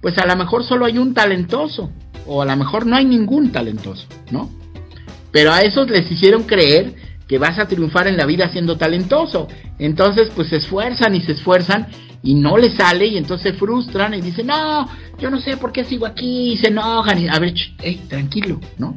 pues 0.00 0.18
a 0.18 0.26
lo 0.26 0.36
mejor 0.36 0.64
solo 0.64 0.84
hay 0.84 0.98
un 0.98 1.14
talentoso, 1.14 1.90
o 2.26 2.42
a 2.42 2.44
lo 2.44 2.56
mejor 2.56 2.86
no 2.86 2.96
hay 2.96 3.04
ningún 3.04 3.50
talentoso, 3.50 4.06
¿no? 4.30 4.50
Pero 5.30 5.52
a 5.52 5.60
esos 5.60 5.88
les 5.88 6.10
hicieron 6.10 6.42
creer 6.44 6.94
que 7.26 7.38
vas 7.38 7.58
a 7.58 7.66
triunfar 7.66 8.06
en 8.08 8.18
la 8.18 8.26
vida 8.26 8.50
siendo 8.50 8.76
talentoso. 8.76 9.48
Entonces, 9.78 10.28
pues 10.34 10.48
se 10.48 10.56
esfuerzan 10.56 11.14
y 11.14 11.22
se 11.22 11.32
esfuerzan 11.32 11.86
y 12.22 12.34
no 12.34 12.56
les 12.56 12.74
sale 12.74 13.06
y 13.06 13.16
entonces 13.16 13.52
se 13.52 13.58
frustran 13.58 14.14
y 14.14 14.20
dicen, 14.20 14.46
no, 14.46 14.88
yo 15.18 15.30
no 15.30 15.40
sé 15.40 15.56
por 15.56 15.72
qué 15.72 15.84
sigo 15.84 16.06
aquí 16.06 16.52
y 16.52 16.56
se 16.56 16.68
enojan 16.68 17.20
y 17.20 17.28
a 17.28 17.38
ver, 17.38 17.54
tranquilo, 18.08 18.60
¿no? 18.78 18.96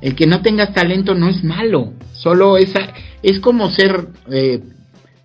El 0.00 0.14
que 0.14 0.26
no 0.26 0.42
tengas 0.42 0.74
talento 0.74 1.14
no 1.14 1.28
es 1.28 1.44
malo, 1.44 1.92
solo 2.12 2.56
es, 2.56 2.72
es 3.22 3.40
como 3.40 3.70
ser, 3.70 4.08
eh, 4.30 4.60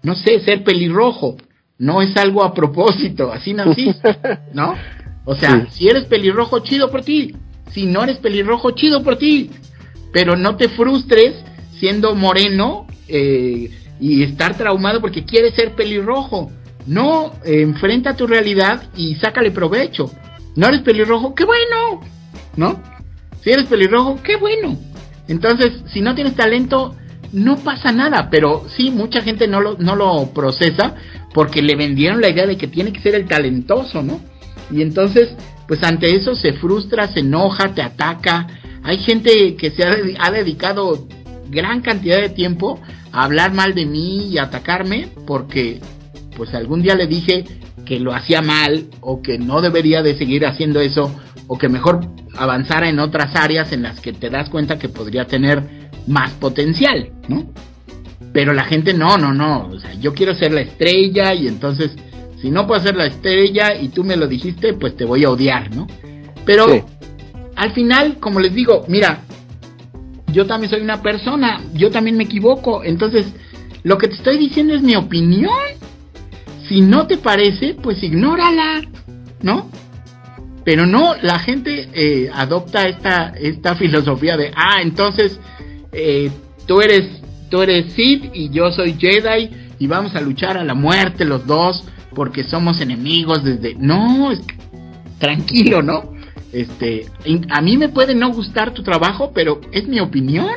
no 0.04 0.16
sé, 0.16 0.40
ser 0.40 0.64
pelirrojo 0.64 1.38
no 1.80 2.02
es 2.02 2.16
algo 2.18 2.44
a 2.44 2.54
propósito, 2.54 3.32
así 3.32 3.54
naciste, 3.54 4.16
¿no? 4.54 4.76
O 5.26 5.36
sea, 5.36 5.68
si 5.72 5.88
eres 5.88 6.06
pelirrojo, 6.06 6.60
chido 6.60 6.90
por 6.90 7.04
ti. 7.04 7.36
Si 7.72 7.86
no 7.86 8.04
eres 8.04 8.18
pelirrojo, 8.18 8.72
chido 8.72 9.04
por 9.04 9.18
ti. 9.18 9.52
Pero 10.14 10.38
no 10.38 10.56
te 10.56 10.70
frustres 10.70 11.36
siendo 11.78 12.16
moreno 12.16 12.88
eh, 13.08 13.70
y 14.00 14.24
estar 14.24 14.58
traumado 14.58 15.02
porque 15.02 15.26
quieres 15.26 15.54
ser 15.54 15.76
pelirrojo. 15.76 16.52
No, 16.88 17.34
enfrenta 17.44 18.16
tu 18.16 18.26
realidad 18.28 18.84
y 18.96 19.16
sácale 19.16 19.52
provecho. 19.52 20.10
No 20.56 20.68
eres 20.68 20.82
pelirrojo, 20.82 21.36
qué 21.36 21.46
bueno, 21.46 22.02
¿no? 22.56 22.82
Si 23.44 23.52
eres 23.52 23.66
pelirrojo, 23.66 24.20
qué 24.24 24.38
bueno. 24.38 24.78
Entonces, 25.28 25.84
si 25.94 26.02
no 26.02 26.16
tienes 26.16 26.36
talento, 26.36 26.96
no 27.34 27.58
pasa 27.58 27.92
nada, 27.92 28.30
pero 28.30 28.66
sí, 28.76 28.90
mucha 28.90 29.22
gente 29.22 29.48
no 29.48 29.60
lo, 29.60 29.78
no 29.78 29.96
lo 29.96 30.32
procesa 30.34 30.96
porque 31.34 31.62
le 31.62 31.76
vendieron 31.76 32.22
la 32.22 32.30
idea 32.30 32.48
de 32.48 32.58
que 32.58 32.68
tiene 32.68 32.94
que 32.94 33.02
ser 33.02 33.16
el 33.16 33.28
talentoso, 33.28 34.02
¿no? 34.02 34.20
Y 34.72 34.82
entonces, 34.82 35.36
pues 35.68 35.84
ante 35.84 36.16
eso 36.16 36.36
se 36.36 36.54
frustra, 36.54 37.08
se 37.08 37.20
enoja, 37.20 37.74
te 37.74 37.82
ataca. 37.82 38.48
Hay 38.84 38.98
gente 39.00 39.56
que 39.56 39.72
se 39.72 39.84
ha, 39.84 40.32
dedicado 40.32 41.08
gran 41.50 41.82
cantidad 41.82 42.22
de 42.22 42.30
tiempo 42.30 42.80
a 43.12 43.26
hablar 43.26 43.54
mal 43.54 43.74
de 43.74 43.86
mí 43.86 44.28
y 44.28 44.38
atacarme 44.38 45.10
porque 45.26 45.80
pues 46.38 46.54
algún 46.54 46.84
día 46.84 46.96
le 46.96 47.08
dije 47.08 47.44
que 47.86 48.00
lo 48.00 48.14
hacía 48.14 48.42
mal 48.42 48.86
o 49.02 49.22
que 49.22 49.40
no 49.40 49.60
debería 49.62 50.04
de 50.04 50.16
seguir 50.16 50.46
haciendo 50.46 50.80
eso 50.80 51.14
o 51.48 51.58
que 51.58 51.68
mejor 51.68 52.02
avanzara 52.38 52.88
en 52.88 53.00
otras 53.00 53.36
áreas 53.36 53.72
en 53.72 53.82
las 53.82 54.00
que 54.00 54.14
te 54.14 54.30
das 54.30 54.50
cuenta 54.50 54.78
que 54.78 54.88
podría 54.88 55.26
tener 55.26 55.90
más 56.06 56.32
potencial, 56.34 57.10
¿no? 57.28 57.52
Pero 58.32 58.54
la 58.54 58.66
gente 58.66 58.94
no, 58.94 59.18
no, 59.18 59.34
no, 59.34 59.68
o 59.68 59.80
sea, 59.80 59.94
yo 59.96 60.14
quiero 60.14 60.36
ser 60.36 60.54
la 60.54 60.62
estrella 60.62 61.34
y 61.34 61.48
entonces 61.48 61.92
si 62.40 62.52
no 62.52 62.68
puedo 62.68 62.82
ser 62.82 62.96
la 62.96 63.08
estrella 63.08 63.76
y 63.76 63.90
tú 63.90 64.04
me 64.04 64.16
lo 64.16 64.28
dijiste, 64.28 64.74
pues 64.74 64.96
te 64.96 65.06
voy 65.06 65.24
a 65.24 65.32
odiar, 65.32 65.76
¿no? 65.76 65.88
Pero 66.46 66.86
al 67.56 67.74
final, 67.74 68.18
como 68.20 68.40
les 68.40 68.54
digo, 68.54 68.86
mira, 68.88 69.22
yo 70.32 70.46
también 70.46 70.70
soy 70.70 70.82
una 70.82 71.02
persona, 71.02 71.64
yo 71.74 71.90
también 71.90 72.16
me 72.16 72.26
equivoco, 72.26 72.84
entonces 72.84 73.26
lo 73.84 73.98
que 73.98 74.08
te 74.08 74.16
estoy 74.16 74.38
diciendo 74.38 74.76
es 74.76 74.82
mi 74.82 74.96
opinión. 74.96 75.52
Si 76.68 76.82
no 76.82 77.08
te 77.08 77.18
parece, 77.18 77.76
pues 77.82 78.02
ignórala, 78.04 78.82
¿no? 79.42 79.70
Pero 80.66 80.86
no, 80.86 81.16
la 81.22 81.40
gente 81.40 81.90
eh, 81.94 82.30
adopta 82.34 82.88
esta, 82.88 83.34
esta 83.40 83.76
filosofía 83.76 84.36
de, 84.36 84.52
ah, 84.56 84.82
entonces 84.82 85.40
eh, 85.92 86.30
tú 86.66 86.82
eres 86.82 87.22
tú 87.50 87.62
eres 87.62 87.94
Sith 87.94 88.30
y 88.34 88.50
yo 88.50 88.72
soy 88.72 88.94
Jedi 89.00 89.50
y 89.80 89.88
vamos 89.88 90.16
a 90.16 90.22
luchar 90.22 90.58
a 90.58 90.64
la 90.64 90.74
muerte 90.74 91.26
los 91.26 91.46
dos 91.48 91.84
porque 92.14 92.44
somos 92.44 92.82
enemigos 92.82 93.44
desde 93.44 93.76
no 93.76 94.32
tranquilo 95.18 95.82
no 95.82 96.12
este 96.52 97.06
a 97.50 97.62
mí 97.62 97.78
me 97.78 97.90
puede 97.90 98.16
no 98.16 98.32
gustar 98.32 98.74
tu 98.74 98.84
trabajo 98.84 99.32
pero 99.34 99.62
es 99.72 99.88
mi 99.88 100.00
opinión 100.00 100.52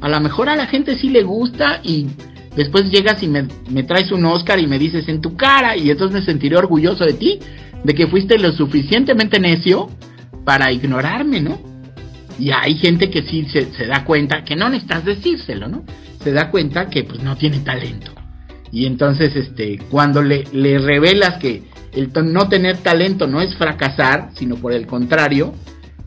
a 0.00 0.08
lo 0.08 0.20
mejor 0.20 0.48
a 0.48 0.56
la 0.56 0.66
gente 0.66 0.96
sí 0.96 1.08
le 1.08 1.22
gusta 1.22 1.80
y 1.82 2.08
después 2.56 2.90
llegas 2.90 3.22
y 3.22 3.28
me, 3.28 3.44
traes 3.84 4.12
un 4.12 4.24
Oscar 4.24 4.58
y 4.58 4.66
me 4.66 4.78
dices 4.78 5.08
en 5.08 5.20
tu 5.20 5.36
cara 5.36 5.76
y 5.76 5.90
entonces 5.90 6.20
me 6.20 6.24
sentiré 6.24 6.56
orgulloso 6.56 7.04
de 7.04 7.14
ti 7.14 7.38
de 7.84 7.94
que 7.94 8.06
fuiste 8.06 8.38
lo 8.38 8.52
suficientemente 8.52 9.40
necio 9.40 9.88
para 10.44 10.72
ignorarme 10.72 11.40
no 11.40 11.72
y 12.38 12.50
hay 12.50 12.76
gente 12.76 13.10
que 13.10 13.22
sí 13.22 13.46
se, 13.52 13.86
da 13.86 14.04
cuenta, 14.04 14.44
que 14.44 14.56
no 14.56 14.68
necesitas 14.68 15.04
decírselo, 15.04 15.68
¿no? 15.68 15.84
Se 16.22 16.32
da 16.32 16.50
cuenta 16.50 16.88
que 16.88 17.04
pues 17.04 17.22
no 17.22 17.36
tiene 17.36 17.60
talento. 17.60 18.12
Y 18.70 18.86
entonces, 18.86 19.36
este, 19.36 19.78
cuando 19.90 20.22
le, 20.22 20.44
le 20.52 20.78
revelas 20.78 21.38
que 21.38 21.62
el 21.92 22.10
no 22.32 22.48
tener 22.48 22.78
talento 22.78 23.26
no 23.26 23.40
es 23.40 23.54
fracasar, 23.56 24.30
sino 24.34 24.56
por 24.56 24.72
el 24.72 24.86
contrario, 24.86 25.54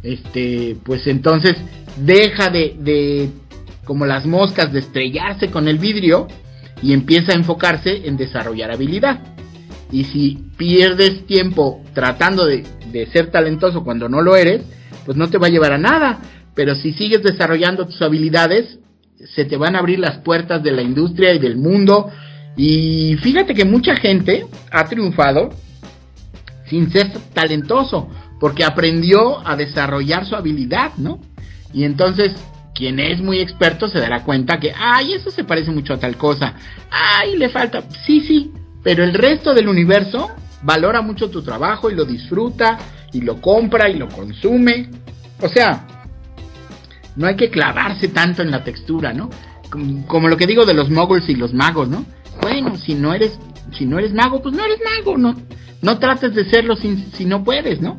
este, 0.02 0.78
pues 0.84 1.06
entonces 1.08 1.56
deja 1.98 2.50
de, 2.50 2.76
de, 2.80 3.30
como 3.86 4.06
las 4.06 4.26
moscas, 4.26 4.74
de 4.74 4.80
estrellarse 4.80 5.50
con 5.50 5.68
el 5.68 5.78
vidrio 5.78 6.28
y 6.82 6.94
empieza 6.94 7.32
a 7.32 7.36
enfocarse 7.36 8.08
en 8.08 8.18
desarrollar 8.18 8.72
habilidad. 8.72 9.20
Y 9.92 10.06
si 10.06 10.44
pierdes 10.58 11.26
tiempo 11.26 11.84
tratando 11.94 12.46
de, 12.46 12.66
de 12.92 13.06
ser 13.08 13.32
talentoso 13.32 13.84
cuando 13.84 14.10
no 14.10 14.22
lo 14.22 14.36
eres, 14.36 14.64
pues 15.06 15.16
no 15.16 15.30
te 15.30 15.38
va 15.38 15.48
a 15.48 15.52
llevar 15.52 15.74
a 15.74 15.78
nada. 15.78 16.20
Pero 16.54 16.76
si 16.76 16.94
sigues 16.94 17.22
desarrollando 17.22 17.86
tus 17.86 18.02
habilidades, 18.02 18.80
se 19.36 19.46
te 19.46 19.58
van 19.58 19.76
a 19.76 19.80
abrir 19.80 20.00
las 20.00 20.18
puertas 20.20 20.64
de 20.64 20.72
la 20.72 20.82
industria 20.82 21.34
y 21.34 21.40
del 21.40 21.58
mundo. 21.58 22.10
Y 22.58 23.16
fíjate 23.22 23.54
que 23.54 23.66
mucha 23.66 23.96
gente 23.96 24.46
ha 24.72 24.86
triunfado 24.86 25.50
sin 26.70 26.92
ser 26.92 27.12
talentoso, 27.34 28.10
porque 28.40 28.64
aprendió 28.64 29.48
a 29.48 29.56
desarrollar 29.56 30.26
su 30.26 30.36
habilidad, 30.36 30.94
¿no? 30.98 31.20
Y 31.74 31.84
entonces, 31.84 32.34
quien 32.76 33.00
es 33.00 33.22
muy 33.22 33.40
experto 33.40 33.88
se 33.88 34.00
dará 34.00 34.24
cuenta 34.24 34.60
que, 34.60 34.74
ay, 34.78 35.14
eso 35.14 35.32
se 35.32 35.46
parece 35.46 35.72
mucho 35.72 35.94
a 35.94 35.98
tal 35.98 36.18
cosa, 36.18 36.54
ay, 36.92 37.38
le 37.38 37.50
falta, 37.50 37.84
sí, 38.06 38.20
sí, 38.20 38.52
pero 38.84 39.04
el 39.04 39.14
resto 39.14 39.54
del 39.54 39.70
universo 39.70 40.30
valora 40.62 41.02
mucho 41.02 41.30
tu 41.30 41.42
trabajo 41.42 41.90
y 41.90 41.96
lo 41.96 42.06
disfruta 42.06 42.78
y 43.14 43.22
lo 43.22 43.40
compra 43.40 43.90
y 43.90 43.98
lo 43.98 44.10
consume. 44.10 44.90
O 45.42 45.48
sea, 45.48 45.88
no 47.16 47.28
hay 47.28 47.36
que 47.36 47.50
clavarse 47.50 48.10
tanto 48.10 48.42
en 48.42 48.52
la 48.52 48.64
textura, 48.64 49.14
¿no? 49.14 49.30
Como, 50.08 50.28
lo 50.28 50.38
que 50.38 50.48
digo 50.48 50.66
de 50.66 50.74
los 50.74 50.90
moguls 50.90 51.28
y 51.30 51.36
los 51.36 51.54
magos, 51.54 51.88
¿no? 51.88 52.06
bueno, 52.42 52.78
si 52.78 52.94
no 52.94 53.14
eres, 53.14 53.40
si 53.78 53.86
no 53.86 53.98
eres 53.98 54.14
mago, 54.14 54.42
pues 54.42 54.54
no 54.54 54.64
eres 54.64 54.80
mago, 54.84 55.18
no, 55.18 55.34
no 55.82 55.98
trates 55.98 56.36
de 56.36 56.46
serlo 56.46 56.76
si, 56.76 56.96
si 57.14 57.26
no 57.26 57.44
puedes, 57.44 57.82
¿no? 57.82 57.98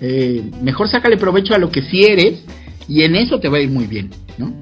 Eh, 0.00 0.50
mejor 0.60 0.88
sácale 0.88 1.16
provecho 1.16 1.54
a 1.54 1.58
lo 1.58 1.70
que 1.70 1.82
sí 1.82 2.04
eres 2.04 2.44
y 2.88 3.02
en 3.02 3.14
eso 3.14 3.38
te 3.38 3.48
va 3.48 3.58
a 3.58 3.60
ir 3.60 3.70
muy 3.70 3.86
bien, 3.86 4.10
¿no? 4.38 4.52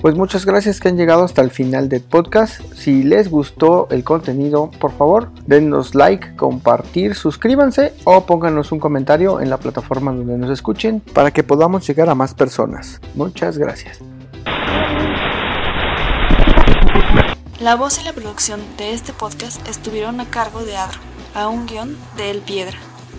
Pues 0.00 0.14
muchas 0.14 0.46
gracias 0.46 0.80
que 0.80 0.88
han 0.88 0.96
llegado 0.96 1.24
hasta 1.24 1.42
el 1.42 1.50
final 1.50 1.90
del 1.90 2.00
podcast. 2.00 2.62
Si 2.72 3.02
les 3.02 3.28
gustó 3.28 3.86
el 3.90 4.02
contenido, 4.02 4.70
por 4.80 4.92
favor, 4.92 5.30
denos 5.46 5.94
like, 5.94 6.36
compartir, 6.36 7.14
suscríbanse 7.14 7.92
o 8.04 8.24
pónganos 8.24 8.72
un 8.72 8.80
comentario 8.80 9.42
en 9.42 9.50
la 9.50 9.58
plataforma 9.58 10.10
donde 10.10 10.38
nos 10.38 10.50
escuchen 10.50 11.00
para 11.00 11.32
que 11.32 11.42
podamos 11.42 11.86
llegar 11.86 12.08
a 12.08 12.14
más 12.14 12.32
personas. 12.32 12.98
Muchas 13.14 13.58
gracias. 13.58 13.98
La 17.60 17.76
voz 17.76 18.00
y 18.00 18.04
la 18.04 18.14
producción 18.14 18.58
de 18.78 18.94
este 18.94 19.12
podcast 19.12 19.68
estuvieron 19.68 20.18
a 20.20 20.24
cargo 20.30 20.64
de 20.64 20.78
Adro, 20.78 20.98
a 21.34 21.48
un 21.48 21.66
guion 21.66 21.94
de 22.16 22.30
El 22.30 22.38
Piedra. 22.38 22.78